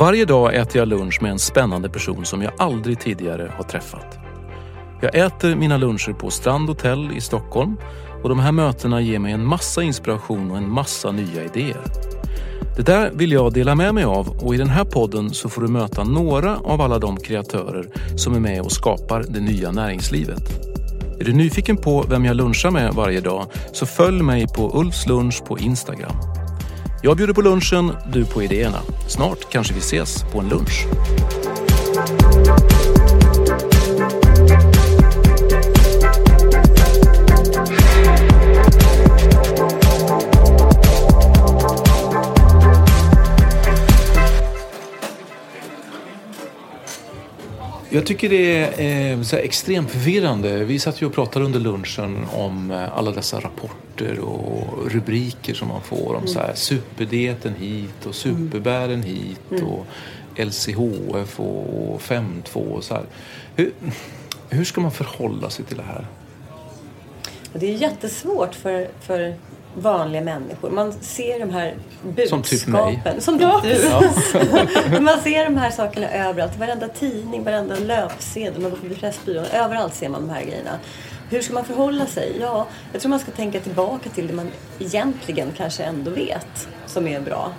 Varje 0.00 0.24
dag 0.24 0.54
äter 0.54 0.76
jag 0.76 0.88
lunch 0.88 1.22
med 1.22 1.30
en 1.30 1.38
spännande 1.38 1.88
person 1.88 2.24
som 2.24 2.42
jag 2.42 2.52
aldrig 2.58 3.00
tidigare 3.00 3.52
har 3.56 3.64
träffat. 3.64 4.18
Jag 5.00 5.14
äter 5.14 5.54
mina 5.56 5.76
luncher 5.76 6.12
på 6.12 6.30
Strand 6.30 6.68
Hotel 6.68 7.10
i 7.16 7.20
Stockholm 7.20 7.76
och 8.22 8.28
de 8.28 8.38
här 8.38 8.52
mötena 8.52 9.00
ger 9.00 9.18
mig 9.18 9.32
en 9.32 9.46
massa 9.46 9.82
inspiration 9.82 10.50
och 10.50 10.56
en 10.56 10.70
massa 10.70 11.10
nya 11.10 11.44
idéer. 11.44 11.82
Det 12.76 12.82
där 12.82 13.10
vill 13.14 13.32
jag 13.32 13.52
dela 13.52 13.74
med 13.74 13.94
mig 13.94 14.04
av 14.04 14.28
och 14.28 14.54
i 14.54 14.58
den 14.58 14.68
här 14.68 14.84
podden 14.84 15.30
så 15.30 15.48
får 15.48 15.62
du 15.62 15.68
möta 15.68 16.04
några 16.04 16.56
av 16.56 16.80
alla 16.80 16.98
de 16.98 17.16
kreatörer 17.16 17.86
som 18.16 18.34
är 18.34 18.40
med 18.40 18.60
och 18.60 18.72
skapar 18.72 19.24
det 19.28 19.40
nya 19.40 19.70
näringslivet. 19.70 20.42
Är 21.20 21.24
du 21.24 21.32
nyfiken 21.32 21.76
på 21.76 22.04
vem 22.08 22.24
jag 22.24 22.36
lunchar 22.36 22.70
med 22.70 22.94
varje 22.94 23.20
dag 23.20 23.46
så 23.72 23.86
följ 23.86 24.22
mig 24.22 24.46
på 24.56 24.80
Ulfs 24.80 25.06
lunch 25.06 25.44
på 25.44 25.58
Instagram. 25.58 26.39
Jag 27.02 27.16
bjuder 27.16 27.34
på 27.34 27.42
lunchen, 27.42 27.92
du 28.12 28.26
på 28.26 28.42
idéerna. 28.42 28.78
Snart 29.08 29.50
kanske 29.50 29.74
vi 29.74 29.80
ses 29.80 30.24
på 30.32 30.40
en 30.40 30.48
lunch. 30.48 30.86
Jag 47.92 48.06
tycker 48.06 48.28
det 48.28 48.56
är 48.56 49.12
eh, 49.12 49.22
så 49.22 49.36
extremt 49.36 49.90
förvirrande. 49.90 50.64
Vi 50.64 50.78
satt 50.78 51.02
ju 51.02 51.06
och 51.06 51.12
pratade 51.12 51.44
under 51.44 51.60
lunchen 51.60 52.26
om 52.32 52.70
eh, 52.70 52.98
alla 52.98 53.10
dessa 53.10 53.40
rapporter 53.40 54.18
och 54.18 54.90
rubriker 54.90 55.54
som 55.54 55.68
man 55.68 55.80
får 55.82 56.14
om 56.14 56.26
så 56.26 56.38
här 56.38 56.54
superdieten 56.54 57.54
hit 57.54 58.06
och 58.06 58.14
superbären 58.14 59.02
hit 59.02 59.62
och 59.62 59.86
LCHF 60.36 61.40
och 61.40 62.00
5.2 62.00 62.54
och 62.54 62.84
så 62.84 62.94
här. 62.94 63.04
Hur, 63.56 63.72
hur 64.48 64.64
ska 64.64 64.80
man 64.80 64.92
förhålla 64.92 65.50
sig 65.50 65.64
till 65.64 65.76
det 65.76 65.82
här? 65.82 66.06
Det 67.52 67.66
är 67.66 67.76
jättesvårt 67.76 68.54
för, 68.54 68.88
för 69.00 69.34
vanliga 69.74 70.22
människor. 70.22 70.70
Man 70.70 70.92
ser 70.92 71.40
de 71.40 71.50
här 71.50 71.74
budskapen. 72.02 72.28
Som 72.28 72.42
typ 72.42 72.66
mig. 72.66 73.02
Som 73.18 73.38
du. 73.38 73.44
man 75.00 75.20
ser 75.20 75.44
de 75.44 75.56
här 75.56 75.70
sakerna 75.70 76.10
överallt. 76.10 76.58
Varenda 76.58 76.88
tidning, 76.88 77.44
varenda 77.44 77.76
löpsedel. 77.76 78.60
Man 78.60 78.70
går 78.70 78.78
förbi 78.78 78.94
Pressbyrån. 78.94 79.44
Överallt 79.44 79.94
ser 79.94 80.08
man 80.08 80.20
de 80.26 80.34
här 80.34 80.42
grejerna. 80.42 80.78
Hur 81.30 81.42
ska 81.42 81.54
man 81.54 81.64
förhålla 81.64 82.06
sig? 82.06 82.36
Ja, 82.40 82.66
jag 82.92 83.02
tror 83.02 83.10
man 83.10 83.20
ska 83.20 83.30
tänka 83.30 83.60
tillbaka 83.60 84.10
till 84.10 84.26
det 84.26 84.32
man 84.32 84.50
egentligen 84.78 85.48
kanske 85.56 85.82
ändå 85.82 86.10
vet 86.10 86.68
som 86.86 87.08
är 87.08 87.20
bra. 87.20 87.52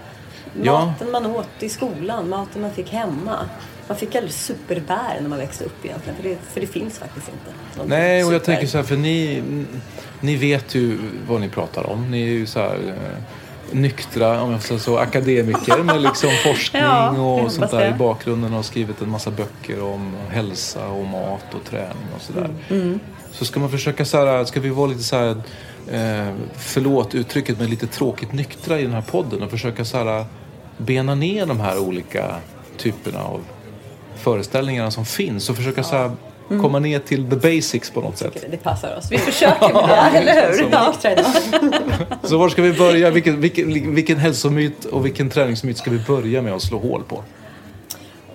Ja. 0.63 0.85
Maten 0.85 1.12
man 1.12 1.25
åt 1.25 1.50
i 1.59 1.69
skolan, 1.69 2.29
maten 2.29 2.62
man 2.62 2.72
fick 2.72 2.90
hemma. 2.90 3.50
Man 3.88 3.97
fick 3.97 4.16
aldrig 4.16 4.34
superbär 4.34 5.18
när 5.22 5.29
man 5.29 5.40
växte 5.40 5.63
upp 5.63 5.85
egentligen. 5.85 6.16
För 6.16 6.29
det, 6.29 6.38
för 6.53 6.62
det 6.62 6.68
finns 6.68 7.00
faktiskt 7.00 7.28
inte. 7.28 7.88
Nej, 7.88 8.24
och 8.24 8.34
jag 8.34 8.41
super. 8.41 8.53
tänker 8.53 8.68
så 8.68 8.78
här, 8.78 8.85
för 8.85 8.97
ni, 8.97 9.44
ni 10.19 10.35
vet 10.35 10.75
ju 10.75 10.97
vad 11.28 11.41
ni 11.41 11.50
pratar 11.50 11.90
om. 11.90 12.12
Ni 12.12 12.22
är 12.22 12.34
ju 12.34 12.46
så 12.46 12.59
här 12.59 12.75
eh, 12.75 13.24
nyktra, 13.72 14.41
om 14.41 14.51
jag 14.51 14.62
säga 14.62 14.80
så, 14.80 14.97
akademiker 14.97 15.84
med 15.84 16.01
liksom 16.01 16.30
forskning 16.44 16.81
Ja, 16.81 17.16
jag 17.16 17.46
och 17.46 17.51
sånt 17.51 17.72
där 17.72 17.90
i 17.90 17.94
bakgrunden 17.94 18.50
och 18.50 18.56
har 18.56 18.63
skrivit 18.63 19.01
en 19.01 19.09
massa 19.09 19.31
böcker 19.31 19.84
om 19.84 20.13
hälsa 20.30 20.88
och 20.88 21.06
mat 21.06 21.53
och 21.53 21.63
träning 21.69 22.07
och 22.16 22.22
sådär. 22.22 22.50
Mm. 22.69 23.00
Så 23.31 23.46
ska 23.46 23.59
man 23.59 23.72
försöka 23.72 24.06
så 24.06 24.18
här, 24.18 24.46
ska 24.46 24.59
vi 24.59 24.69
vara 24.69 24.88
lite 24.88 25.03
så 25.03 25.16
här, 25.16 25.41
eh, 25.92 26.34
förlåt 26.56 27.16
uttrycket, 27.16 27.59
men 27.59 27.69
lite 27.69 27.88
tråkigt 27.88 28.34
nyktra 28.34 28.80
i 28.80 28.84
den 28.84 28.94
här 28.94 29.02
podden 29.02 29.44
och 29.44 29.52
försöka 29.52 29.86
så 29.86 29.97
här 29.97 30.25
bena 30.78 31.16
ner 31.16 31.46
de 31.46 31.59
här 31.59 31.80
olika 31.80 32.36
typerna 32.78 33.24
av 33.24 33.42
föreställningarna 34.16 34.92
som 34.92 35.06
finns 35.06 35.50
och 35.50 35.56
försöka 35.56 35.84
så 35.84 35.96
här 35.96 36.12
Mm. 36.52 36.64
komma 36.64 36.80
ner 36.80 37.00
till 37.00 37.30
the 37.30 37.36
basics 37.36 37.90
på 37.90 38.02
något 38.02 38.18
sätt. 38.18 38.46
Det 38.52 38.58
passar 38.58 38.97
oss. 38.97 39.12
Vi 39.12 39.18
försöker 39.18 39.74
med 39.74 39.90
det, 39.90 40.18
eller 40.19 40.52
hur? 40.52 40.69
Ja. 40.72 40.94
Så 42.28 42.38
var 42.38 42.50
ska 42.50 42.62
vi 42.62 42.74
börja? 42.74 43.09
Vilken, 43.12 43.42
vilken, 43.42 43.96
vilken 43.96 44.18
hälsomyt 44.18 44.86
och 44.86 45.06
vilken 45.06 45.30
träningsmyt 45.30 45.78
ska 45.78 45.92
vi 45.92 46.00
börja 46.00 46.42
med 46.42 46.53
att 46.53 46.62
slå 46.62 46.80
hål 46.80 47.03
på? 47.03 47.24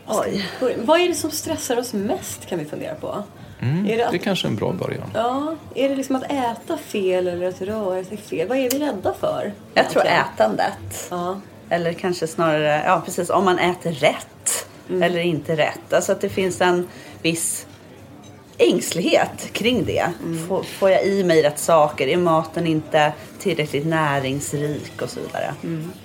Oj. 0.06 0.46
Vad 0.76 1.00
är 1.00 1.08
det 1.08 1.14
som 1.14 1.30
stressar 1.30 1.78
oss 1.78 1.92
mest 1.92 2.46
kan 2.46 2.58
vi 2.58 2.64
fundera 2.64 2.94
på? 2.94 3.22
Är 3.60 3.64
det 3.66 3.70
Mm, 3.72 3.86
Det 3.86 4.02
att, 4.04 4.14
är 4.14 4.18
kanske 4.18 4.48
en 4.48 4.56
bra 4.56 4.72
början. 4.72 5.10
ja, 5.14 5.56
är 5.74 5.88
det 5.88 5.96
liksom 5.96 6.16
att 6.16 6.22
äta 6.32 6.76
fel 6.78 7.26
eller 7.28 7.48
att 7.48 7.60
röra 7.62 8.04
sig 8.04 8.16
fel? 8.16 8.48
Vad 8.48 8.58
är 8.58 8.70
vi 8.70 8.78
rädda 8.78 9.14
för? 9.20 9.52
Jag 9.74 9.90
tror 9.90 10.02
egentligen? 10.06 10.32
ätandet. 10.34 11.08
Ja. 11.10 11.40
Eller 11.70 11.92
kanske 11.92 12.26
snarare, 12.26 12.82
ja 12.86 13.02
precis, 13.04 13.30
om 13.30 13.44
man 13.44 13.58
äter 13.58 13.92
rätt 13.92 14.66
eller 15.02 15.18
inte 15.20 15.56
rätt. 15.56 15.92
Alltså 15.92 16.12
att 16.12 16.20
det 16.20 16.28
finns 16.28 16.60
en 16.60 16.88
viss 17.22 17.66
ängslighet 18.58 19.48
kring 19.52 19.84
det. 19.84 20.06
Får, 20.48 20.62
får 20.62 20.90
jag 20.90 21.04
i 21.06 21.24
mig 21.24 21.42
rätt 21.42 21.58
saker? 21.58 22.06
Är 22.08 22.16
maten 22.16 22.66
inte 22.66 23.12
tillräckligt 23.38 23.86
näringsrik 23.86 25.02
och 25.02 25.10
så 25.10 25.20
vidare? 25.20 25.54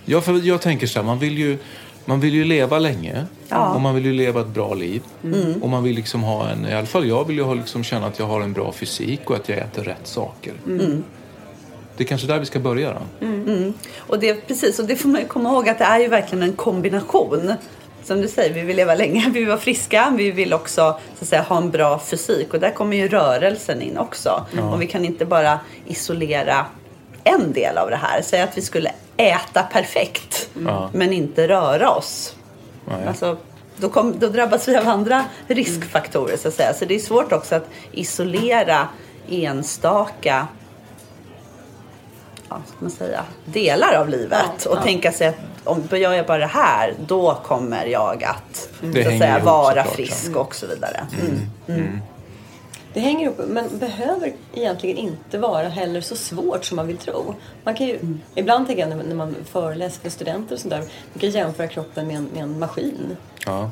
Ja, 0.06 0.22
för 0.22 0.48
jag 0.48 0.62
tänker 0.62 0.88
så 0.88 1.00
här, 1.00 1.06
man 1.06 1.20
vill 1.20 1.38
ju, 1.38 1.58
man 2.06 2.20
vill 2.20 2.34
ju 2.34 2.44
leva 2.46 2.80
länge 2.80 3.26
Ja. 3.50 3.74
och 3.74 3.82
man 3.82 3.96
vill 3.96 4.06
ju 4.06 4.14
leva 4.14 4.42
ett 4.42 4.48
bra 4.48 4.74
liv. 4.74 5.02
Och 5.62 5.70
man 5.70 5.84
vill 5.84 5.96
liksom 5.96 6.24
ha 6.24 6.50
en, 6.50 6.66
i 6.66 6.74
alla 6.74 6.86
fall 6.86 7.08
jag 7.08 7.28
vill 7.28 7.36
ju 7.38 7.44
ha 7.44 7.54
liksom 7.54 7.84
känna 7.84 8.08
att 8.08 8.20
jag 8.20 8.26
har 8.26 8.42
en 8.42 8.54
bra 8.54 8.72
fysik 8.72 9.30
och 9.30 9.36
att 9.36 9.50
jag 9.50 9.58
äter 9.58 9.84
rätt 9.84 10.08
saker. 10.08 10.54
Det 11.98 12.04
är 12.04 12.08
kanske 12.08 12.28
där 12.28 12.40
vi 12.40 12.46
ska 12.46 12.60
börja 12.60 12.94
då. 12.94 13.00
Och 13.98 14.20
det, 14.20 14.48
precis, 14.48 14.80
och 14.80 14.86
det 14.86 14.96
får 14.96 15.10
man 15.10 15.22
ju 15.22 15.28
komma 15.28 15.50
ihåg 15.50 15.70
att 15.70 15.78
det 15.78 15.84
är 15.86 16.00
ju 16.00 16.08
verkligen 16.08 16.44
en 16.44 16.54
kombination. 16.54 17.54
Som 18.04 18.22
du 18.22 18.28
säger, 18.28 18.54
vi 18.54 18.62
vill 18.62 18.76
leva 18.78 18.96
länge, 18.96 19.30
vi 19.34 19.40
vill 19.40 19.48
vara 19.48 19.58
friska, 19.60 20.14
vi 20.18 20.32
vill 20.32 20.54
också 20.54 21.00
så 21.18 21.24
att 21.24 21.28
säga, 21.28 21.42
ha 21.42 21.58
en 21.58 21.72
bra 21.72 22.00
fysik. 22.00 22.54
Och 22.54 22.60
där 22.60 22.72
kommer 22.72 22.98
ju 22.98 23.08
rörelsen 23.08 23.82
in 23.82 23.98
också. 23.98 24.46
Och 24.72 24.82
vi 24.82 24.88
kan 24.88 25.06
inte 25.06 25.26
bara 25.26 25.60
isolera 25.88 26.66
en 27.24 27.54
del 27.54 27.78
av 27.78 27.90
det 27.90 27.96
här. 27.96 28.22
Säga 28.22 28.44
att 28.44 28.58
vi 28.58 28.62
skulle 28.62 28.92
äta 29.18 29.64
perfekt, 29.64 30.31
Ja. 30.66 30.90
men 30.94 31.14
inte 31.14 31.48
röra 31.48 31.92
oss. 31.92 32.36
Nej. 32.86 33.08
Alltså, 33.08 33.38
då, 33.78 33.90
kom, 33.90 34.20
då 34.20 34.28
drabbas 34.28 34.68
vi 34.68 34.78
av 34.78 34.88
andra 34.88 35.26
riskfaktorer 35.48 36.38
så 36.38 36.48
att 36.48 36.54
säga. 36.54 36.74
Så 36.74 36.86
det 36.86 36.96
är 36.96 37.00
svårt 37.00 37.32
också 37.32 37.56
att 37.56 37.70
isolera 37.92 38.88
enstaka 39.30 40.48
ja, 42.50 42.62
ska 42.68 42.76
man 42.80 42.92
säga, 42.92 43.24
delar 43.46 43.94
av 43.94 44.10
livet 44.10 44.66
och 44.66 44.84
tänka 44.84 45.12
sig 45.12 45.28
att 45.28 45.36
om 45.64 45.84
gör 45.92 46.14
jag 46.14 46.26
bara 46.28 46.38
det 46.38 46.46
här, 46.46 46.94
då 47.08 47.38
kommer 47.44 47.86
jag 47.86 48.24
att, 48.24 48.70
Det 48.82 49.04
så 49.04 49.10
att 49.10 49.18
säga, 49.18 49.38
ihop 49.38 49.44
vara 49.44 49.68
såklart, 49.68 49.96
frisk 49.96 50.36
och 50.36 50.56
så 50.56 50.68
vidare. 50.68 51.06
Mm. 51.68 52.02
Det 52.94 53.00
hänger 53.00 53.26
ihop, 53.26 53.42
men 53.48 53.78
behöver 53.78 54.34
egentligen 54.54 54.98
inte 54.98 55.38
vara 55.38 55.68
heller 55.68 56.02
så 56.02 56.16
svårt 56.16 56.66
som 56.66 56.76
man 56.76 56.88
vill 56.88 56.98
tro. 56.98 57.36
Man 57.64 57.76
kan 57.76 57.88
ju, 57.88 58.00
Ibland 58.36 58.68
tänker 58.68 58.88
jag 58.88 59.08
när, 59.08 59.16
man 59.16 59.36
föreläser 59.46 60.02
för 60.02 60.10
studenter 60.10 60.56
och 60.56 60.62
sådär, 60.62 60.78
man 61.14 61.20
kan 61.20 61.30
jämföra 61.30 61.68
kroppen 61.68 62.08
med 62.08 62.16
en, 62.16 62.30
med 62.34 62.44
en 62.44 62.60
maskin. 62.60 63.18
Ja. 63.46 63.72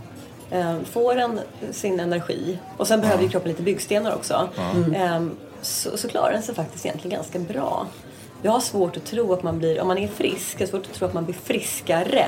eh, 0.51 0.77
får 0.92 1.16
den 1.16 1.39
sin 1.71 2.00
energi 2.00 2.60
och 2.77 2.88
sen 2.88 3.01
behöver 3.01 3.24
ju 3.24 3.30
kroppen 3.30 3.50
lite 3.50 3.63
byggstenar 3.63 4.16
också. 4.16 4.50
Eh, 4.95 5.25
så, 5.62 5.98
så 5.98 6.07
klarar 6.07 6.31
den 6.31 6.42
sig 6.42 6.56
faktiskt 6.56 6.86
egentligen 6.86 7.18
ganska 7.18 7.39
bra. 7.39 7.88
Jag 8.42 8.51
har 8.51 8.60
svårt 8.60 8.98
att 8.98 9.06
tro 9.06 9.33
att 9.33 9.44
man 9.44 9.60
blir, 9.60 9.81
om 9.81 9.88
man 9.88 9.98
är 9.98 10.07
frisk, 10.07 10.56
jag 10.56 10.68
har 10.68 10.71
svårt 10.71 10.86
att 10.86 10.94
tro 10.94 11.07
att 11.07 11.13
man 11.13 11.25
blir 11.25 11.36
friskare 11.36 12.25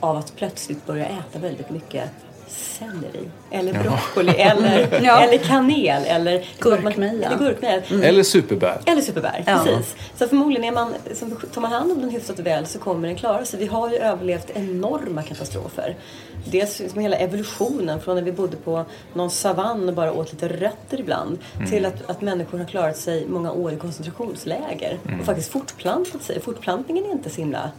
av 0.00 0.16
att 0.16 0.36
plötsligt 0.36 0.86
börja 0.86 1.06
äta 1.06 1.38
väldigt 1.38 1.70
mycket 1.70 2.10
selleri 2.48 3.28
eller 3.50 3.72
broccoli 3.72 4.32
eller, 4.32 5.00
Ja. 5.04 5.20
eller 5.22 5.38
kanel 5.38 6.02
eller 6.06 6.44
Gurkmeja. 6.60 7.28
Eller, 7.28 7.38
gurkmeja. 7.38 7.82
Eller 8.08 8.22
superbär. 8.22 8.80
eller 8.86 9.02
superbär. 9.02 9.44
Ja. 9.46 9.62
Precis. 9.64 9.94
Så 10.18 10.28
förmodligen 10.28 10.64
är 10.64 10.72
man, 10.72 10.94
så 11.14 11.26
tar 11.54 11.60
man 11.60 11.72
hand 11.72 11.92
om 11.92 12.00
den 12.00 12.10
hyfsat 12.10 12.38
väl 12.38 12.66
så 12.66 12.78
kommer 12.78 13.08
den 13.08 13.16
klara 13.16 13.44
sig. 13.44 13.58
Vi 13.60 13.66
har 13.66 13.90
ju 13.90 13.96
överlevt 13.96 14.50
enorma 14.54 15.22
katastrofer. 15.22 15.96
Dels 16.44 16.82
som 16.92 17.00
hela 17.00 17.16
evolutionen 17.16 18.00
från 18.00 18.16
när 18.16 18.22
vi 18.22 18.32
bodde 18.32 18.56
på 18.56 18.84
någon 19.14 19.30
savann 19.30 19.88
och 19.88 19.94
bara 19.94 20.12
åt 20.12 20.32
lite 20.32 20.48
rötter 20.48 21.00
ibland 21.00 21.38
till 21.70 21.86
att, 21.86 22.10
att 22.10 22.20
människor 22.20 22.58
har 22.58 22.64
klarat 22.64 22.96
sig 22.96 23.26
många 23.28 23.52
år 23.52 23.72
i 23.72 23.76
koncentrationsläger 23.76 24.98
och 25.20 25.26
faktiskt 25.26 25.52
fortplantat 25.52 26.22
sig. 26.22 26.40
Fortplantningen 26.40 27.04
är 27.04 27.10
inte 27.12 27.30
så 27.30 27.40
himla 27.40 27.70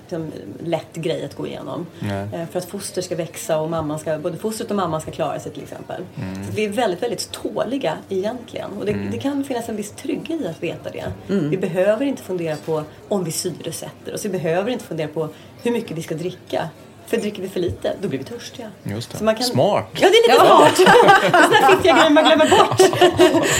liksom, 0.00 0.32
lätt 0.64 0.94
grej 0.94 1.24
att 1.24 1.34
gå 1.34 1.46
igenom. 1.46 1.86
Nej. 2.00 2.28
Eh, 2.32 2.46
För 2.48 2.58
att 2.58 2.64
foster 2.64 3.02
ska 3.02 3.16
växa 3.16 3.58
och 3.60 3.70
mamman 3.70 3.98
ska, 3.98 4.18
både 4.18 4.36
fostret 4.38 4.70
och 4.70 4.76
mamman 4.76 5.00
ska 5.00 5.10
klara 5.10 5.40
sig 5.40 5.52
till 5.52 5.62
exempel. 5.62 6.02
Så 6.14 6.50
att 6.50 6.54
vi 6.58 6.64
är 6.64 6.68
väldigt, 6.68 7.02
väldigt 7.02 7.30
tåliga 7.32 7.96
egentligen. 8.08 8.70
Och 8.78 8.86
det, 8.86 8.92
det 9.12 9.18
kan 9.18 9.44
finnas 9.44 9.68
en 9.68 9.76
viss 9.76 9.90
trygghet 9.90 10.40
i 10.40 10.46
att 10.46 10.62
veta 10.62 10.90
det. 10.90 11.12
Vi 11.50 11.56
behöver 11.56 12.04
inte 12.06 12.22
fundera 12.22 12.56
på 12.56 12.82
om 13.08 13.24
vi 13.24 13.32
syresätter 13.32 14.14
oss. 14.14 14.24
Vi 14.24 14.28
behöver 14.28 14.70
inte 14.70 14.84
fundera 14.84 15.08
på 15.08 15.28
hur 15.62 15.70
mycket 15.72 15.96
vi 15.98 16.02
ska 16.02 16.14
dricka. 16.14 16.68
För 17.06 17.16
dricker 17.16 17.42
vi 17.42 17.48
för 17.48 17.60
lite, 17.60 17.92
då 18.02 18.08
blir 18.08 18.18
vi 18.18 18.24
törstiga. 18.24 18.70
Just 18.82 19.10
det. 19.12 19.18
Så 19.18 19.24
man 19.24 19.34
kan... 19.34 19.44
Smart. 19.44 19.86
Ja, 19.92 20.08
det 20.10 20.16
är 20.16 20.28
lite 20.28 20.46
smart. 20.46 20.76
Sådana 20.76 21.76
fiffiga 21.76 21.94
grejer 21.94 22.10
man 22.10 22.24
glömmer 22.24 22.50
bort. 22.50 22.80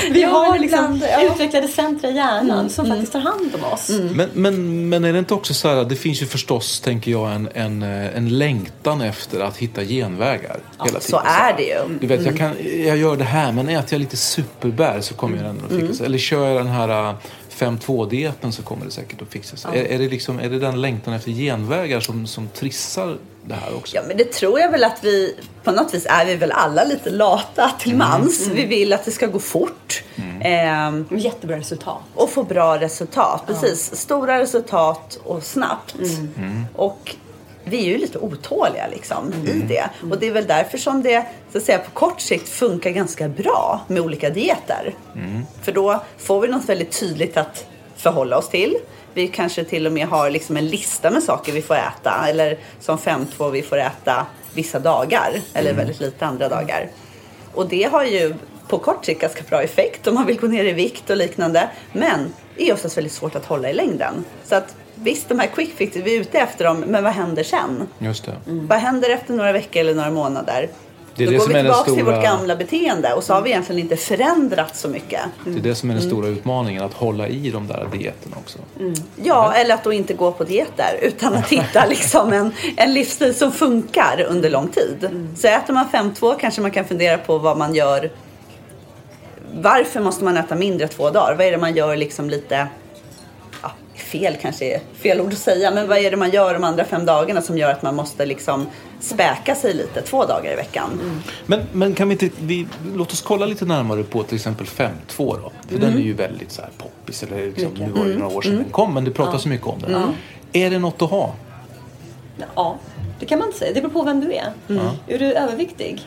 Vi 0.11 0.23
Ja, 0.23 0.29
har 0.29 0.59
liksom 0.59 1.01
ja. 1.03 1.09
Mm. 1.21 1.33
utvecklade 1.33 1.69
centra 1.69 2.09
i 2.09 2.15
hjärnan 2.15 2.71
som 2.71 2.87
faktiskt 2.87 3.13
tar 3.13 3.21
hand 3.21 3.55
om 3.55 3.65
oss. 3.73 3.91
Men, 4.15 4.29
men, 4.35 4.89
men 4.89 5.05
är 5.05 5.13
det 5.13 5.19
inte 5.19 5.35
också 5.35 5.55
så 5.55 5.69
här, 5.69 5.85
det 5.85 5.97
finns 5.97 6.23
ju 6.23 6.27
förstås, 6.27 6.81
tänker 6.81 7.11
jag, 7.11 7.33
en, 7.33 7.49
en, 7.55 7.83
eh, 7.83 8.17
en 8.17 8.39
längtan 8.39 9.01
efter 9.01 9.41
att 9.41 9.57
hitta 9.57 9.85
genvägar 9.85 10.57
hela 10.79 11.01
tiden. 11.01 11.01
Så 11.01 11.23
är 11.25 11.57
det 11.57 11.63
ju. 11.63 11.99
Du 12.01 12.07
vet, 12.07 12.25
jag, 12.25 12.37
kan, 12.37 12.53
jag 12.87 12.97
gör 12.97 13.17
det 13.17 13.25
här, 13.25 13.53
men 13.53 13.69
äter 13.69 13.87
jag 13.91 14.01
lite 14.01 14.17
superbär 14.17 15.01
så 15.01 15.15
kommer 15.15 15.37
jag 15.37 15.47
ändå 15.47 15.65
att 15.65 15.89
fixa. 15.89 16.05
Eller 16.05 16.19
kör 16.19 16.49
jag 16.49 16.57
den 16.57 16.67
här 16.67 17.09
äh, 17.11 17.15
5-2-dieten 17.57 18.53
så 18.53 18.63
kommer 18.63 18.85
det 18.85 18.91
säkert 18.91 19.23
att 19.23 19.29
fixa 19.29 19.57
sig. 19.57 19.81
Är, 19.81 19.85
är, 19.85 19.99
det 19.99 20.09
liksom, 20.09 20.39
är 20.39 20.51
det 20.51 20.59
den 20.59 20.81
längtan 20.81 21.15
efter 21.15 21.31
genvägar 21.31 22.01
som, 22.01 22.27
som 22.27 22.49
trissar 22.49 23.17
det 23.45 23.55
här 23.55 23.77
också? 23.77 23.97
Ja, 23.97 24.03
men 24.09 24.17
det 24.17 24.33
tror 24.33 24.61
jag 24.61 24.71
väl 24.71 24.85
att 24.85 24.99
vi, 25.03 25.35
på 25.65 25.73
något 25.73 25.95
vis 25.95 26.07
är 26.11 26.27
vi 26.27 26.37
väl 26.37 26.53
alla 26.53 26.85
lite 26.85 27.11
lata 27.11 27.71
till 27.79 27.97
mans. 27.97 28.49
Vi 28.55 28.67
vill 28.67 28.93
att 28.93 29.05
det 29.05 29.11
ska 29.11 29.27
gå 29.27 29.39
fort. 29.39 30.05
Ehm, 30.41 31.07
Jättebra 31.11 31.57
resultat. 31.57 32.03
och 32.15 32.31
få 32.31 32.43
bra 32.43 32.81
resultat. 32.81 33.43
Precis, 33.47 33.97
stora 33.97 34.39
resultat 34.39 35.19
och 35.25 35.43
snabbt. 35.43 35.97
Och 36.75 37.17
vi 37.69 37.79
är 37.79 37.85
ju 37.85 37.99
lite 37.99 38.19
otåliga 38.19 38.87
liksom 38.91 39.33
i 39.47 39.53
det. 39.53 39.91
Och 40.11 40.19
det 40.19 40.27
är 40.27 40.33
väl 40.33 40.47
därför 40.47 40.79
som 40.79 41.03
det 41.03 41.27
så 41.53 41.59
att 41.59 41.65
säga, 41.65 41.79
på 41.79 41.91
kort 41.91 42.21
sikt 42.21 42.49
funkar 42.49 42.91
ganska 42.91 43.29
bra 43.29 43.81
med 43.89 44.03
olika 44.03 44.31
dieter. 44.31 44.95
För 45.63 45.73
då 45.73 46.03
får 46.19 46.41
vi 46.41 46.49
något 46.49 46.69
väldigt 46.69 47.01
tydligt 47.01 47.37
att 47.37 47.67
förhålla 47.97 48.39
oss 48.39 48.49
till. 48.49 48.77
Vi 49.15 49.29
kanske 49.29 49.65
till 49.65 49.87
och 49.87 49.93
med 49.93 50.07
har 50.07 50.31
liksom 50.31 50.57
en 50.57 50.67
lista 50.67 51.11
med 51.11 51.23
saker 51.23 51.53
vi 51.53 51.63
får 51.63 51.75
äta. 51.75 52.25
Eller 52.29 52.59
som 52.81 52.99
5-2 52.99 53.51
vi 53.51 53.63
får 53.63 53.79
äta 53.79 54.27
vissa 54.55 54.79
dagar. 54.79 55.41
Eller 55.55 55.73
väldigt 55.73 56.01
lite 56.01 56.27
andra 56.27 56.49
dagar. 56.49 56.91
Och 57.55 57.69
det 57.69 57.83
har 57.83 58.05
ju 58.05 58.35
på 58.69 58.79
kort 58.79 59.05
sikt 59.05 59.21
ganska 59.21 59.43
bra 59.49 59.63
effekt 59.63 60.07
om 60.07 60.15
man 60.15 60.27
vill 60.27 60.41
gå 60.41 60.47
ner 60.47 60.65
i 60.65 60.73
vikt 60.73 61.11
och 61.11 61.17
liknande. 61.17 61.71
Men 61.93 62.33
det 62.57 62.69
är 62.69 62.75
oftast 62.75 62.97
väldigt 62.97 63.13
svårt 63.13 63.35
att 63.35 63.47
hålla 63.47 63.71
i 63.71 63.73
längden. 63.73 64.25
Så 64.45 64.55
att 64.55 64.77
visst, 65.03 65.29
de 65.29 65.39
här 65.39 65.47
quick 65.47 65.75
fixes, 65.77 66.03
vi 66.03 66.17
är 66.17 66.21
ute 66.21 66.39
efter 66.39 66.65
dem, 66.65 66.81
men 66.87 67.05
vad 67.05 67.13
händer 67.13 67.43
sen? 67.43 67.89
Just 67.99 68.25
det. 68.25 68.33
Vad 68.45 68.79
händer 68.79 69.11
efter 69.11 69.35
några 69.35 69.53
veckor 69.53 69.81
eller 69.81 69.95
några 69.95 70.11
månader? 70.11 70.69
Det 71.17 71.23
är 71.25 71.27
Då 71.27 71.31
det 71.33 71.39
går 71.39 71.45
som 71.45 71.53
vi 71.55 71.61
tillbaka 71.61 71.85
till 71.85 71.93
stora- 72.03 72.17
vårt 72.17 72.25
gamla 72.25 72.57
beteende 72.57 73.13
och 73.13 73.25
så 73.25 73.35
har 73.35 73.43
vi 73.43 73.51
egentligen 73.51 73.83
inte 73.83 73.97
förändrat 73.97 74.77
så 74.77 74.89
mycket. 74.89 75.21
Det 75.45 75.51
är 75.59 75.63
det 75.63 75.75
som 75.75 75.91
är 75.91 75.95
den 75.95 76.03
stora 76.03 76.29
utmaningen, 76.29 76.83
att 76.83 76.93
hålla 76.95 77.29
i 77.29 77.51
de 77.51 77.67
där 77.67 77.89
dieterna 77.93 78.37
också. 78.37 78.59
Ja, 79.23 79.53
eller 79.55 79.75
att 79.75 79.85
då 79.85 79.93
inte 79.93 80.15
gå 80.15 80.33
på 80.33 80.45
dieter 80.45 80.99
utan 81.03 81.35
att 81.35 81.49
hitta 81.49 81.87
liksom 81.89 82.33
en, 82.33 82.53
en 82.77 82.95
livsstil 82.95 83.35
som 83.35 83.53
funkar 83.53 84.27
under 84.29 84.51
lång 84.51 84.69
tid. 84.69 85.09
Så 85.37 85.49
äter 85.49 85.75
man 85.75 85.87
5-2 85.93 86.37
kanske 86.41 86.61
man 86.61 86.71
kan 86.71 86.85
fundera 86.85 87.19
på 87.19 87.39
vad 87.39 87.59
man 87.59 87.75
gör. 87.75 88.11
Varför 89.55 90.01
måste 90.01 90.25
man 90.25 90.37
äta 90.37 90.55
mindre 90.55 90.89
två 90.89 91.11
dagar? 91.11 91.35
Vad 91.35 91.47
är 91.47 91.51
det 91.53 91.59
man 91.59 91.75
gör 91.77 91.97
liksom 91.97 92.31
lite 92.31 92.67
fel 93.97 94.37
kanske 94.41 94.75
är 94.75 94.81
fel 94.95 95.21
ord 95.21 95.33
att 95.33 95.39
säga, 95.39 95.71
men 95.71 95.89
vad 95.89 95.99
är 95.99 96.11
det 96.11 96.17
man 96.17 96.31
gör 96.31 96.55
de 96.55 96.65
andra 96.65 96.85
fem 96.85 97.07
dagarna 97.07 97.43
som 97.43 97.59
gör 97.59 97.71
att 97.71 97.83
man 97.83 97.95
måste 97.95 98.27
liksom 98.27 98.67
späka 99.01 99.55
sig 99.55 99.75
lite 99.75 100.03
två 100.03 100.25
dagar 100.25 100.53
i 100.53 100.57
veckan? 100.57 101.01
Men, 101.47 101.61
men 101.73 101.95
kan 101.95 102.09
vi 102.09 102.13
inte, 102.13 102.31
vi, 102.41 102.67
låt 102.95 103.13
oss 103.13 103.23
kolla 103.23 103.47
lite 103.47 103.65
närmare 103.65 104.03
på 104.03 104.23
till 104.23 104.35
exempel 104.37 104.67
5-2 104.67 104.91
då. 105.17 105.53
För 105.69 105.79
den 105.79 105.95
är 105.95 106.01
ju 106.01 106.13
väldigt 106.13 106.53
så 106.53 106.63
här 106.63 106.71
poppis. 106.79 107.23
Eller 107.23 107.47
liksom, 107.47 107.75
nu 107.75 107.91
var 107.91 108.05
det 108.05 108.11
ju 108.11 108.19
några 108.19 108.37
år 108.37 108.43
sedan 108.43 108.57
den 108.57 108.71
kom, 108.71 108.95
men 108.95 109.05
det 109.05 109.11
pratas 109.11 109.43
så 109.43 109.49
mycket 109.49 109.67
om 109.67 109.79
den. 109.81 110.15
Är 110.53 110.71
det 110.71 110.79
något 110.79 111.03
att 111.03 111.11
ha? 111.11 111.35
Ja, 112.55 112.79
det 113.21 113.27
kan 113.27 113.39
man 113.39 113.49
inte 113.49 113.59
säga. 113.59 113.73
Det 113.75 113.81
beror 113.81 113.93
på 113.93 114.03
vem 114.03 114.21
du 114.21 114.33
är. 114.33 114.53
Är 115.07 115.19
du 115.19 115.33
överviktig 115.33 116.07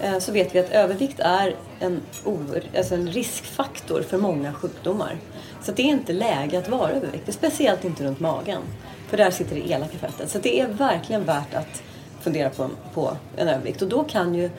eh, 0.00 0.18
så 0.18 0.32
vet 0.32 0.54
vi 0.54 0.58
att 0.58 0.70
övervikt 0.70 1.20
är 1.20 1.56
en, 1.80 2.00
or, 2.24 2.62
alltså 2.76 2.94
en 2.94 3.08
riskfaktor 3.08 4.02
för 4.02 4.18
många 4.18 4.52
sjukdomar. 4.52 5.16
Så 5.64 5.72
det 5.72 5.82
är 5.82 5.86
inte 5.86 6.12
läge 6.12 6.58
att 6.58 6.68
vara 6.68 6.90
överviktig, 6.90 7.34
speciellt 7.34 7.84
inte 7.84 8.04
runt 8.04 8.20
magen. 8.20 8.62
För 9.08 9.16
där 9.16 9.30
sitter 9.30 9.54
det 9.54 9.70
elaka 9.70 9.98
fettet. 9.98 10.30
Så 10.30 10.38
det 10.38 10.60
är 10.60 10.66
verkligen 10.68 11.24
värt 11.24 11.54
att 11.54 11.82
fundera 12.20 12.50
på, 12.50 12.68
på 12.94 13.16
en 13.36 13.48
övervikt. 13.48 13.82
Och 13.82 13.88
då 13.88 14.04
kan 14.04 14.34
ju 14.34 14.50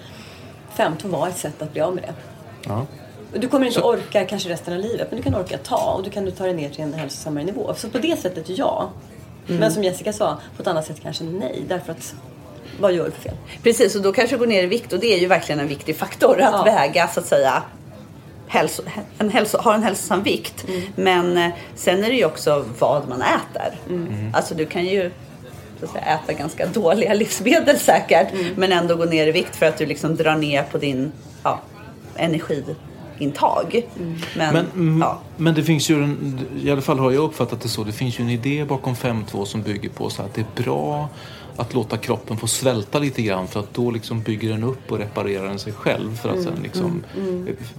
15 0.75 1.11
vara 1.11 1.29
ett 1.29 1.37
sätt 1.37 1.61
att 1.61 1.73
bli 1.73 1.81
av 1.81 1.95
med 1.95 2.03
det. 2.03 2.13
Ja. 2.67 2.85
Du 3.35 3.47
kommer 3.47 3.67
inte 3.67 3.81
orka 3.81 4.25
kanske 4.25 4.49
resten 4.49 4.73
av 4.73 4.79
livet, 4.79 5.07
men 5.09 5.17
du 5.17 5.23
kan 5.23 5.35
orka 5.35 5.57
ta 5.57 5.93
och 5.97 6.03
du 6.03 6.09
kan 6.09 6.25
du 6.25 6.31
ta 6.31 6.43
dig 6.43 6.53
ner 6.53 6.69
till 6.69 6.83
en 6.83 6.93
hälsosammare 6.93 7.43
nivå. 7.43 7.73
Så 7.77 7.89
på 7.89 7.97
det 7.97 8.19
sättet 8.19 8.49
ja. 8.49 8.89
Men 9.47 9.71
som 9.71 9.83
Jessica 9.83 10.13
sa, 10.13 10.37
på 10.55 10.61
ett 10.61 10.67
annat 10.67 10.85
sätt 10.85 10.99
kanske 11.03 11.23
nej. 11.23 11.63
Därför 11.67 11.91
att, 11.91 12.15
vad 12.79 12.93
gör 12.93 13.05
du 13.05 13.11
för 13.11 13.21
fel? 13.21 13.35
Precis, 13.63 13.95
och 13.95 14.01
då 14.01 14.13
kanske 14.13 14.37
gå 14.37 14.45
ner 14.45 14.63
i 14.63 14.67
vikt 14.67 14.93
och 14.93 14.99
det 14.99 15.13
är 15.13 15.17
ju 15.17 15.27
verkligen 15.27 15.59
en 15.59 15.67
viktig 15.67 15.97
faktor 15.97 16.41
att 16.41 16.51
Ja. 16.53 16.63
väga 16.63 17.07
så 17.07 17.19
att 17.19 17.25
säga. 17.25 17.63
Hälso, 18.53 18.83
en 19.17 19.29
hälso, 19.29 19.57
har 19.57 19.73
en 19.73 19.83
hälsosam 19.83 20.23
vikt. 20.23 20.65
Men 20.95 21.37
eh, 21.37 21.51
sen 21.75 22.03
är 22.03 22.09
det 22.09 22.15
ju 22.15 22.25
också 22.25 22.65
vad 22.79 23.09
man 23.09 23.21
äter. 23.21 23.79
Alltså 24.33 24.55
du 24.55 24.65
kan 24.65 24.85
ju 24.85 25.11
så 25.79 25.85
att 25.85 25.91
säga, 25.91 26.05
äta 26.05 26.33
ganska 26.33 26.65
dåliga 26.65 27.13
livsmedel 27.23 27.79
säkert. 27.79 28.27
Men 28.55 28.71
ändå 28.71 28.95
gå 28.95 29.05
ner 29.05 29.27
i 29.27 29.31
vikt 29.31 29.55
för 29.55 29.65
att 29.65 29.77
du 29.77 29.85
liksom 29.85 30.15
drar 30.15 30.35
ner 30.35 30.63
på 30.63 30.77
din 30.77 31.11
ja, 31.43 31.59
energiintag. 32.15 33.87
Men, 34.35 34.53
Men, 34.53 34.65
mm, 34.73 35.01
ja. 35.01 35.19
men 35.37 35.55
det 35.55 35.63
finns 35.63 35.89
ju, 35.89 36.03
en, 36.03 36.39
i 36.63 36.71
alla 36.71 36.81
fall 36.81 36.99
har 36.99 37.11
jag 37.11 37.23
uppfattat 37.23 37.61
det 37.61 37.69
så, 37.69 37.83
det 37.83 37.91
finns 37.91 38.19
ju 38.19 38.23
en 38.23 38.29
idé 38.29 38.65
bakom 38.65 38.93
5.2 38.93 39.45
som 39.45 39.61
bygger 39.61 39.89
på 39.89 40.09
så 40.09 40.21
att 40.21 40.33
det 40.33 40.41
är 40.41 40.63
bra 40.63 41.09
att 41.55 41.73
låta 41.73 41.97
kroppen 41.97 42.37
få 42.37 42.47
svälta 42.47 42.99
lite 42.99 43.21
grann 43.21 43.47
för 43.47 43.59
att 43.59 43.73
då 43.73 43.91
liksom 43.91 44.21
bygger 44.21 44.49
den 44.49 44.63
upp 44.63 44.91
och 44.91 44.97
reparerar 44.97 45.47
den 45.47 45.59
sig 45.59 45.73
själv. 45.73 46.15
För 46.15 46.29
att 46.29 46.43
sen 46.43 46.59
liksom, 46.63 47.03